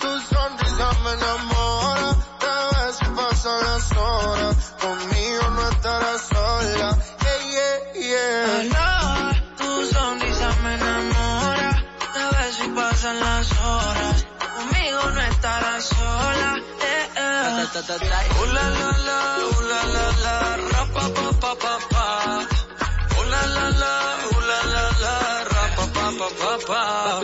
tu 0.00 0.12
sonrisa 0.30 0.88
me 1.04 1.12
enamora. 1.18 2.08
Te 2.42 2.52
ves 2.70 2.96
y 3.00 3.08
pasan 3.16 3.60
las 3.64 3.96
horas. 3.96 4.74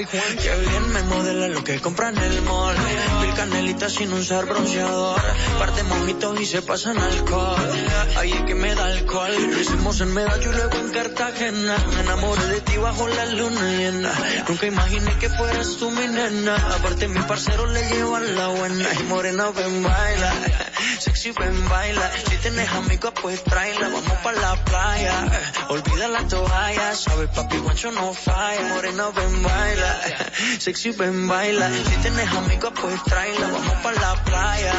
Pa. 0.06 0.18
Qué 0.42 0.54
bien 0.68 0.92
me 0.92 1.02
modela 1.02 1.48
lo 1.48 1.62
que 1.64 1.80
compra 1.80 2.08
en 2.10 2.18
el 2.18 2.42
mall. 2.42 2.76
Mil 3.20 3.34
canelitas 3.34 3.92
sin 3.92 4.12
usar 4.12 4.46
bronceador. 4.46 5.20
Par 5.58 5.74
de 5.74 5.82
mojitos 5.82 6.40
y 6.40 6.46
se 6.46 6.62
pasan 6.62 6.98
alcohol. 6.98 7.70
Ahí 8.16 8.32
es 8.32 8.42
que 8.42 8.54
me 8.54 8.74
da 8.74 8.86
alcohol. 8.86 9.32
Lo 9.50 9.60
hicimos 9.60 10.00
en 10.00 10.14
Medallo 10.14 10.50
y 10.50 10.54
luego 10.54 10.76
en 10.76 10.90
Cartagena. 10.90 11.76
Me 11.94 12.00
enamoré 12.00 12.46
de 12.46 12.60
ti 12.60 12.76
bajo 12.76 13.08
la 13.08 13.26
luna 13.26 13.72
llena. 13.72 14.12
Nunca 14.48 14.66
imaginé 14.66 15.18
que 15.18 15.28
fueras 15.28 15.76
tú 15.78 15.90
mi 15.90 16.06
nena. 16.06 16.56
Aparte 16.56 17.08
mi 17.08 17.20
parcero 17.20 17.66
le 17.66 17.82
llevan 17.88 18.36
la 18.36 18.48
buena. 18.48 18.88
Y 19.00 19.02
morena 19.04 19.50
ven 19.50 19.82
baila. 19.82 20.32
Sexy 21.06 21.30
ven 21.30 21.68
baila. 21.68 22.10
Si 22.28 22.36
tienes 22.38 22.68
amigos 22.72 23.12
pues 23.22 23.44
tráela. 23.44 23.88
Vamos 23.94 24.18
pa' 24.24 24.32
la 24.32 24.52
playa. 24.64 25.14
Olvida 25.68 26.08
la 26.08 26.26
toalla. 26.26 26.94
Sabes 26.96 27.28
papi 27.30 27.58
guancho 27.58 27.92
no 27.92 28.12
falla. 28.12 28.74
Morena 28.74 29.10
ven 29.10 29.42
baila. 29.44 29.90
Sexy 30.58 30.90
ven 30.90 31.28
baila. 31.28 31.70
Si 31.70 31.96
tienes 32.02 32.28
amigos 32.32 32.72
pues 32.80 33.04
tráela. 33.04 33.46
Vamos 33.54 33.76
pa' 33.84 33.92
la 33.92 34.12
playa. 34.24 34.74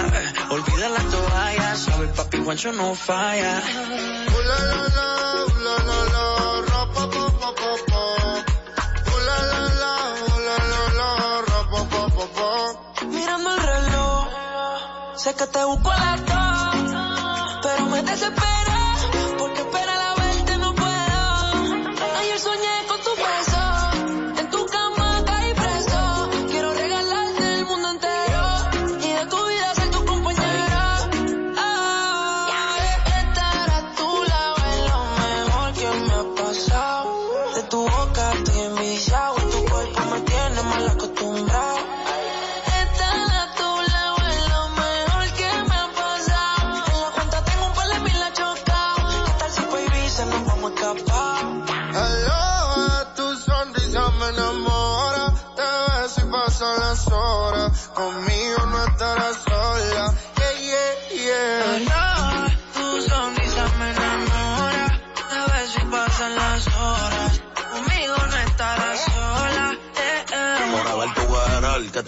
Olvida 0.49 0.89
la 0.89 1.03
toalla. 1.13 1.75
Sabes 1.75 2.09
papi 2.17 2.37
guancho 2.39 2.73
no 2.73 2.93
falla. 2.93 3.53
Ooh 4.33 4.41
la 4.49 4.59
la 4.71 4.81
la, 4.97 5.75
la 5.87 6.03
la 6.13 6.26
sé 15.27 15.35
que 15.35 15.47
te 15.47 15.65
busco 15.65 15.91
a 15.91 15.97
las 15.97 16.25
dos, 16.25 17.59
pero 17.61 17.85
me 17.87 18.01
desespera, 18.01 18.56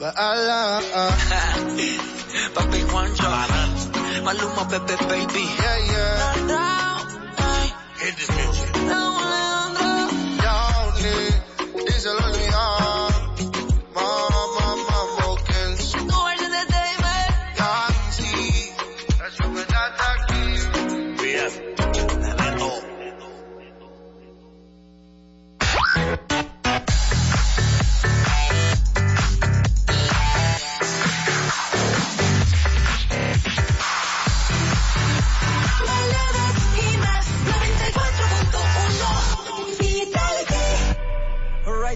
Baila. 0.00 0.16
Ah, 0.16 0.80
ah, 0.94 1.12
ah. 1.30 1.54
Papi 2.56 2.80
Juancho, 2.88 3.28
Maluma, 4.24 4.64
Pepe, 4.64 4.96
baby. 4.96 5.44
Yeah, 5.60 5.78
yeah. 5.92 6.40
Hit 8.00 8.16
this 8.16 8.30
music. 8.34 8.69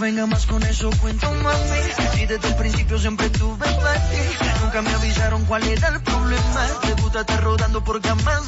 venga 0.00 0.26
más 0.26 0.46
con 0.46 0.62
eso, 0.62 0.90
cuento 1.00 1.30
mami. 1.30 1.80
Si 2.14 2.26
desde 2.26 2.48
el 2.48 2.56
principio 2.56 2.98
siempre 2.98 3.28
tuve 3.30 3.58
para 3.58 3.94
ti, 4.08 4.16
nunca 4.62 4.82
me 4.82 4.90
avisaron 4.92 5.44
cuál 5.44 5.62
era 5.64 5.88
el 5.88 6.00
problema. 6.00 6.66
Te 6.82 6.94
gusta 7.02 7.20
estar 7.20 7.42
rodando 7.42 7.84
por 7.84 8.00
camas. 8.00 8.42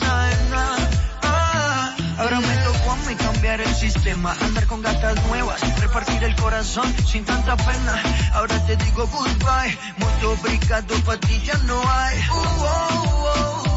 Ah, 1.22 1.94
Ahora 2.18 2.40
me 2.40 2.56
tocó 2.58 2.92
a 2.92 2.96
mí 3.08 3.14
cambiar 3.16 3.60
el 3.60 3.74
sistema, 3.74 4.36
andar 4.40 4.66
con 4.66 4.80
gatas 4.82 5.14
nuevas, 5.26 5.60
repartir 5.80 6.22
el 6.24 6.34
corazón 6.36 6.94
sin 7.06 7.24
tanta 7.24 7.56
pena. 7.56 8.02
Ahora 8.34 8.64
te 8.66 8.76
digo 8.76 9.06
goodbye, 9.06 9.78
muy 9.98 10.24
obrigado, 10.24 10.94
pa' 11.04 11.16
ti 11.16 11.40
ya 11.44 11.56
no 11.64 11.82
hay. 11.90 12.18
Uh, 12.18 12.34
oh, 12.34 13.62
oh, 13.66 13.71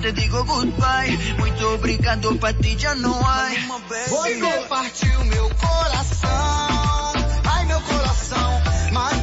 te 0.00 0.12
digo 0.12 0.42
goodbye, 0.44 1.34
muito 1.38 1.66
obrigado, 1.74 2.34
pra 2.36 2.52
ti 2.54 2.76
já 2.78 2.94
não 2.94 3.14
há. 3.26 3.48
Você 4.08 4.64
partiu 4.68 5.24
meu 5.26 5.50
coração, 5.50 7.12
ai 7.44 7.66
meu 7.66 7.80
coração, 7.82 8.62
mas 8.92 9.19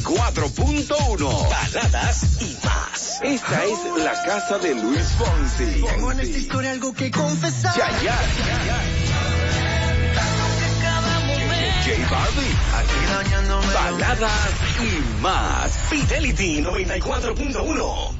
94.1. 0.00 1.50
Baladas 1.50 2.40
y 2.40 2.56
más. 2.64 3.20
Esta 3.22 3.64
es 3.64 4.02
la 4.02 4.22
casa 4.24 4.58
de 4.58 4.74
Luis 4.74 5.06
Fonsi. 5.18 5.82
Tengo 5.82 6.12
en 6.12 6.20
esta 6.20 6.38
historia 6.38 6.70
algo 6.72 6.94
que 6.94 7.10
confesar. 7.10 7.76
Yaya. 7.76 8.16
J 11.84 12.08
Balvin. 12.10 13.74
Baladas 13.74 14.50
y 14.80 15.20
más. 15.20 15.78
Fidelity 15.90 16.62
94.1. 16.62 18.11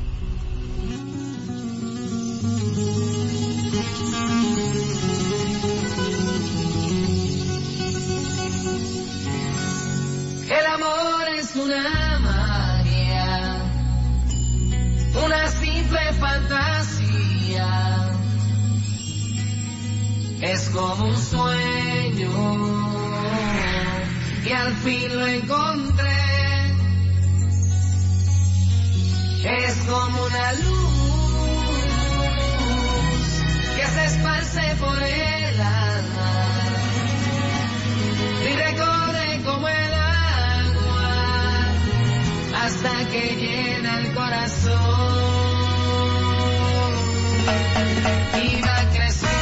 una 11.54 12.18
magia, 12.20 13.56
una 15.24 15.48
simple 15.48 16.12
fantasía. 16.14 17.68
Es 20.40 20.70
como 20.70 21.04
un 21.04 21.16
sueño 21.16 22.30
y 24.44 24.52
al 24.52 24.74
fin 24.76 25.16
lo 25.16 25.26
encontré. 25.26 26.08
Es 29.44 29.76
como 29.88 30.24
una 30.24 30.52
luz 30.52 30.92
que 33.76 33.86
se 33.86 34.04
esparce 34.06 34.76
por 34.80 35.02
el 35.02 35.41
hasta 42.64 43.08
que 43.10 43.36
llena 43.36 43.98
el 43.98 44.14
corazón. 44.14 44.72
Y 48.40 48.60
va 48.60 48.90
creciendo, 48.92 49.41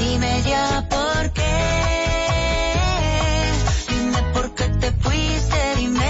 Dime 0.00 0.42
ya 0.48 0.86
por 0.88 1.30
qué. 1.32 1.42
Dime 3.88 4.22
por 4.32 4.54
qué 4.54 4.64
te 4.80 4.92
fuiste, 4.92 5.74
dímelo, 5.76 6.09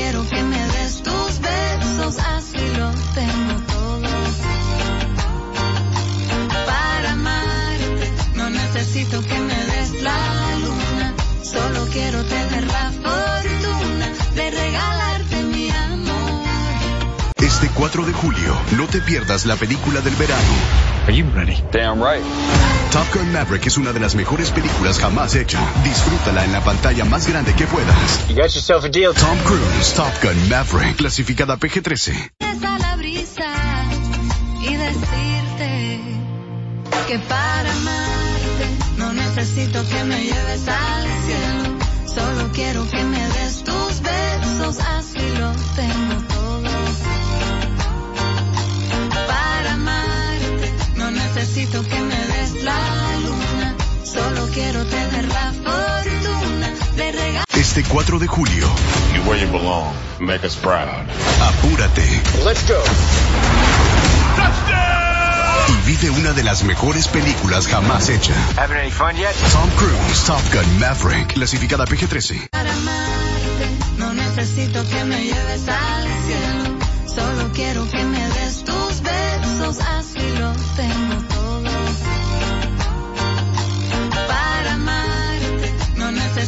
Quiero 0.00 0.26
que 0.30 0.42
me 0.42 0.62
des 0.74 1.02
tus 1.02 1.32
besos, 1.40 2.18
así 2.36 2.64
lo 2.78 2.90
tengo 3.18 3.54
todo. 3.74 4.08
Para 6.70 7.12
amarte 7.12 8.06
no 8.34 8.48
necesito 8.50 9.20
que 9.20 9.38
me 9.48 9.58
des 9.72 10.02
la 10.02 10.20
luna, 10.64 11.14
solo 11.42 11.86
quiero 11.92 12.24
tener 12.24 12.66
la 12.66 12.99
4 17.90 18.06
de 18.06 18.12
julio, 18.12 18.56
no 18.76 18.86
te 18.86 19.00
pierdas 19.00 19.46
la 19.46 19.56
película 19.56 20.00
del 20.00 20.14
verano. 20.14 20.52
Are 21.08 21.12
you 21.12 21.26
ready? 21.34 21.60
Damn 21.72 22.00
right. 22.00 22.22
Top 22.92 23.12
Gun 23.12 23.32
Maverick 23.32 23.66
es 23.66 23.78
una 23.78 23.92
de 23.92 23.98
las 23.98 24.14
mejores 24.14 24.52
películas 24.52 25.00
jamás 25.00 25.34
hecha. 25.34 25.58
Disfrútala 25.82 26.44
en 26.44 26.52
la 26.52 26.62
pantalla 26.62 27.04
más 27.04 27.26
grande 27.26 27.52
que 27.52 27.66
puedas. 27.66 28.28
You 28.28 28.36
got 28.36 28.54
yourself 28.54 28.84
a 28.84 28.88
deal. 28.88 29.12
Tom 29.12 29.36
Cruise, 29.38 29.94
Top 29.94 30.12
Gun 30.22 30.48
Maverick, 30.48 30.98
clasificada 30.98 31.56
PG-13. 31.56 32.30
a 32.40 32.78
la 32.78 32.94
brisa 32.94 33.50
y 34.60 34.76
decirte 34.76 36.00
que 37.08 37.18
para 37.18 37.72
amarte 37.72 38.66
no 38.98 39.12
necesito 39.14 39.84
que 39.88 40.04
me 40.04 40.22
lleves 40.22 40.68
al 40.68 41.08
cielo. 41.26 41.78
Solo 42.06 42.52
quiero 42.52 42.88
que 42.88 43.02
me 43.02 43.28
des 43.30 43.64
tus 43.64 44.00
besos, 44.00 44.78
así 44.78 45.28
lo 45.40 45.50
tengo 45.74 46.39
necesito 51.40 51.82
que 51.82 52.00
me 52.00 52.16
des 52.26 52.62
la 52.64 52.76
luna. 53.24 53.74
Solo 54.04 54.46
quiero 54.52 54.84
tener 54.84 55.26
la 55.28 55.52
fortuna 55.64 56.68
de 56.96 57.12
regalar. 57.12 57.44
Este 57.54 57.82
4 57.84 58.18
de 58.18 58.26
julio, 58.26 58.68
You 59.14 59.22
where 59.22 59.40
you 59.40 59.50
belong. 59.50 59.94
Make 60.18 60.44
us 60.46 60.54
proud. 60.56 61.06
apúrate 61.40 62.04
Let's 62.44 62.62
go. 62.68 62.82
y 65.68 65.86
vive 65.86 66.10
una 66.10 66.32
de 66.32 66.42
las 66.42 66.62
mejores 66.64 67.08
películas 67.08 67.66
jamás 67.68 68.08
hecha. 68.10 68.34
Having 68.58 68.76
any 68.76 68.90
fun 68.90 69.16
yet? 69.16 69.34
Tom 69.52 69.70
Cruise, 69.78 70.24
Top 70.26 70.42
Gun 70.52 70.78
Maverick, 70.78 71.32
clasificada 71.34 71.86
PG-13. 71.86 72.50
Para 72.50 72.70
amarte 72.70 73.66
no 73.96 74.12
necesito 74.12 74.86
que 74.88 75.04
me 75.04 75.22
lleves 75.24 75.68
al 75.68 76.04
cielo. 76.26 76.76
Solo 77.06 77.50
quiero 77.54 77.88
que 77.90 77.99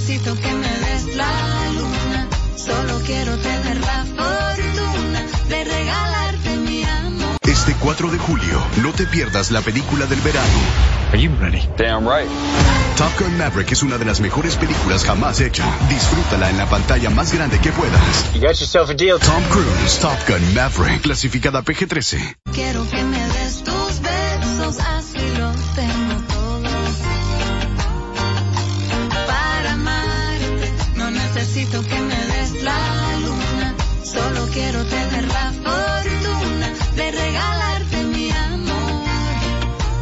necesito 0.02 0.34
que 0.34 0.52
me 0.52 0.68
des 0.68 1.16
la 1.16 1.30
luna. 1.74 2.28
Solo 2.56 3.00
quiero 3.06 3.36
tener 3.38 3.80
la 3.80 4.04
fortuna 4.04 5.26
de 5.48 5.64
regalarte 5.64 6.56
mi 6.56 6.84
amor. 6.84 7.36
Este 7.42 7.74
4 7.74 8.10
de 8.10 8.18
julio, 8.18 8.60
no 8.82 8.92
te 8.92 9.06
pierdas 9.06 9.50
la 9.50 9.60
película 9.60 10.06
del 10.06 10.20
verano. 10.20 10.48
Are 11.12 11.20
you 11.20 11.30
ready? 11.40 11.68
Damn 11.76 12.06
right. 12.08 12.28
Top 12.96 13.12
Gun 13.18 13.36
Maverick 13.38 13.70
es 13.72 13.82
una 13.82 13.98
de 13.98 14.04
las 14.04 14.20
mejores 14.20 14.56
películas 14.56 15.04
jamás 15.04 15.40
hecha. 15.40 15.64
Disfrútala 15.88 16.50
en 16.50 16.58
la 16.58 16.66
pantalla 16.68 17.10
más 17.10 17.32
grande 17.32 17.58
que 17.60 17.70
puedas. 17.70 18.34
You 18.34 18.40
got 18.40 18.58
yourself 18.58 18.90
a 18.90 18.94
deal. 18.94 19.18
Tom 19.20 19.42
Cruise, 19.50 19.98
Top 20.00 20.18
Gun 20.26 20.54
Maverick, 20.54 21.02
clasificada 21.02 21.62
PG-13. 21.62 22.36
Quiero 22.52 22.88
que 22.90 23.02
me 23.04 23.18
des 23.18 23.62
tus 23.62 23.81
quiero 34.52 34.84
tener 34.84 35.26
la 35.28 35.52
fortuna 35.52 36.68
de 36.96 37.10
regalarte 37.10 38.04
mi 38.04 38.30
amor. 38.30 39.02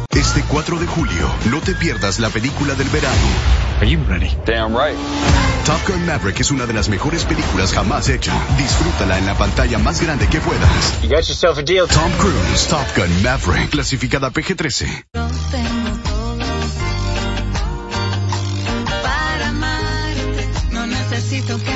Este 0.09 0.43
4 0.47 0.79
de 0.79 0.87
julio, 0.87 1.29
no 1.49 1.61
te 1.61 1.73
pierdas 1.73 2.19
la 2.19 2.29
película 2.29 2.75
del 2.75 2.89
verano. 2.89 3.15
Are 3.79 3.89
you 3.89 3.99
ready? 4.07 4.29
Damn 4.45 4.75
right. 4.75 4.95
Top 5.65 5.79
Gun 5.87 6.05
Maverick 6.05 6.39
es 6.41 6.51
una 6.51 6.65
de 6.65 6.73
las 6.73 6.89
mejores 6.89 7.23
películas 7.23 7.71
jamás 7.73 8.09
hecha. 8.09 8.33
Disfrútala 8.57 9.17
en 9.17 9.25
la 9.25 9.35
pantalla 9.37 9.77
más 9.79 10.01
grande 10.01 10.27
que 10.27 10.39
puedas. 10.41 11.01
You 11.01 11.09
got 11.09 11.23
yourself 11.27 11.57
a 11.57 11.63
deal. 11.63 11.87
Tom 11.87 12.11
Cruise, 12.19 12.67
Top 12.67 12.85
Gun 12.95 13.23
Maverick, 13.23 13.69
clasificada 13.69 14.31
PG-13. 14.31 15.05
Lo 15.13 15.27
tengo 15.49 15.97
todo. 16.03 16.37
Para 19.01 19.47
amarte 19.47 20.49
no 20.71 20.85
necesito 20.87 21.57
que 21.63 21.70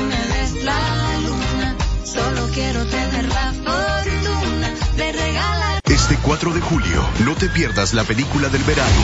4 6.36 6.52
de 6.52 6.60
julio, 6.60 7.02
no 7.24 7.34
te 7.34 7.48
pierdas 7.48 7.94
la 7.94 8.04
película 8.04 8.50
del 8.50 8.62
verano. 8.64 9.00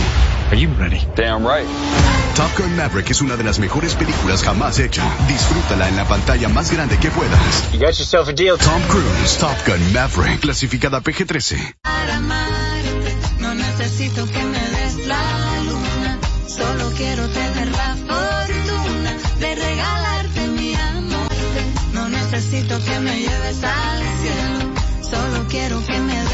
Are 0.50 0.60
you 0.60 0.68
ready? 0.78 1.00
Damn 1.16 1.46
right. 1.46 1.66
Top 2.36 2.50
Gun 2.59 2.76
Maverick 2.76 3.09
es 3.09 3.22
una 3.22 3.36
de 3.38 3.42
las 3.42 3.59
mejores 3.59 3.94
películas 3.94 4.42
jamás 4.42 4.78
hecha. 4.78 5.02
Disfrútala 5.28 5.88
en 5.88 5.96
la 5.96 6.04
pantalla 6.06 6.50
más 6.50 6.70
grande 6.70 6.98
que 6.98 7.10
puedas. 7.10 7.72
You 7.72 7.78
got 7.78 7.96
yourself 7.96 8.28
a 8.28 8.34
deal. 8.34 8.59
Tom 8.59 8.82
Cruise, 8.82 9.38
Top 9.38 9.56
Gun 9.66 9.94
Maverick, 9.94 10.40
clasificada 10.40 11.00
PG-13. 11.00 11.76
Para 11.80 12.16
amarte 12.16 13.16
no 13.40 13.54
necesito 13.54 14.26
que 14.26 14.44
me 14.44 14.60
des 14.60 15.06
la 15.06 15.62
luna. 15.64 16.18
Solo 16.46 16.92
quiero 16.98 17.26
tener 17.28 17.68
la 17.68 17.96
fortuna 17.96 19.16
de 19.40 19.54
regalarte 19.54 20.48
mi 20.48 20.74
amor. 20.74 21.28
No 21.94 22.10
necesito 22.10 22.78
que 22.84 23.00
me 23.00 23.20
lleves 23.20 23.64
al 23.64 24.02
cielo. 24.20 24.72
Solo 25.00 25.46
quiero 25.48 25.82
que 25.86 25.98
me 25.98 26.14
des 26.14 26.31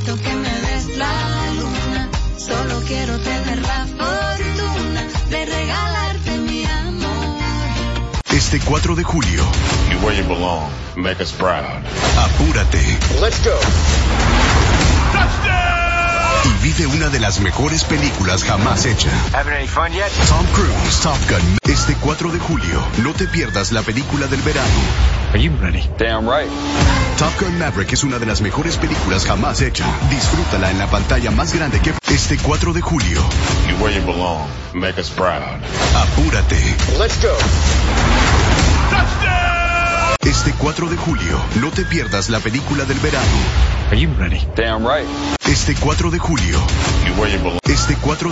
necesito 0.00 0.16
que 0.22 0.34
me 0.34 0.60
des 0.60 0.96
la 0.96 1.12
luna, 1.58 2.08
solo 2.36 2.82
quiero 2.86 3.18
tener 3.18 3.60
la 3.60 3.86
fortuna 3.86 5.02
de 5.28 5.44
regalarte 5.46 6.38
mi 6.38 6.64
amor. 6.64 7.40
Este 8.32 8.60
4 8.60 8.94
de 8.94 9.04
julio. 9.04 9.44
You 9.90 9.98
where 10.06 10.16
you 10.16 10.24
belong. 10.26 10.70
Make 10.96 11.20
us 11.20 11.32
proud. 11.32 11.82
Apúrate. 12.16 13.20
Let's 13.20 13.38
go. 13.44 13.58
Touchdown. 15.12 15.89
Y 16.44 16.62
vive 16.62 16.86
una 16.86 17.08
de 17.08 17.20
las 17.20 17.40
mejores 17.40 17.84
películas 17.84 18.44
jamás 18.44 18.86
hecha. 18.86 19.10
Having 19.32 19.54
any 19.54 19.66
fun 19.66 19.92
yet? 19.92 20.10
Tom 20.28 20.46
Cruise, 20.52 21.00
Top 21.02 21.18
Gun. 21.28 21.58
Este 21.70 21.94
4 22.00 22.32
de 22.32 22.38
julio. 22.38 22.82
No 23.02 23.12
te 23.12 23.26
pierdas 23.26 23.72
la 23.72 23.82
película 23.82 24.26
del 24.26 24.40
verano. 24.42 24.68
Are 25.30 25.40
you 25.40 25.52
ready? 25.60 25.88
Damn 25.98 26.28
right. 26.28 26.50
Top 27.18 27.32
Gun 27.38 27.58
Maverick 27.58 27.92
es 27.92 28.02
una 28.04 28.18
de 28.18 28.26
las 28.26 28.40
mejores 28.40 28.76
películas 28.76 29.24
jamás 29.24 29.60
hecha. 29.60 29.84
Disfrútala 30.10 30.70
en 30.70 30.78
la 30.78 30.86
pantalla 30.86 31.30
más 31.30 31.54
grande 31.54 31.80
que 31.80 31.92
este 32.12 32.38
4 32.38 32.72
de 32.72 32.80
julio. 32.80 33.20
You're 33.68 33.82
where 33.82 33.94
you 33.94 34.04
belong. 34.06 34.48
Make 34.72 34.98
us 34.98 35.10
proud. 35.10 35.60
Apúrate. 35.94 36.76
Let's 36.98 37.20
go. 37.22 37.36
Este 40.26 40.52
4 40.58 40.90
de 40.90 40.98
julio, 40.98 41.40
no 41.62 41.70
te 41.70 41.82
pierdas 41.86 42.28
la 42.28 42.40
película 42.40 42.84
del 42.84 42.98
verano. 42.98 43.26
Are 43.86 43.98
you 43.98 44.10
ready? 44.18 44.38
Damn 44.54 44.86
right. 44.86 45.08
Este 45.48 45.74
4 45.74 46.10
de 46.10 46.18
julio. 46.18 46.58
You're 47.06 47.18
where 47.18 47.32
you 47.32 47.38
belong. 47.42 47.58
Este 47.64 47.96
4 47.96 48.28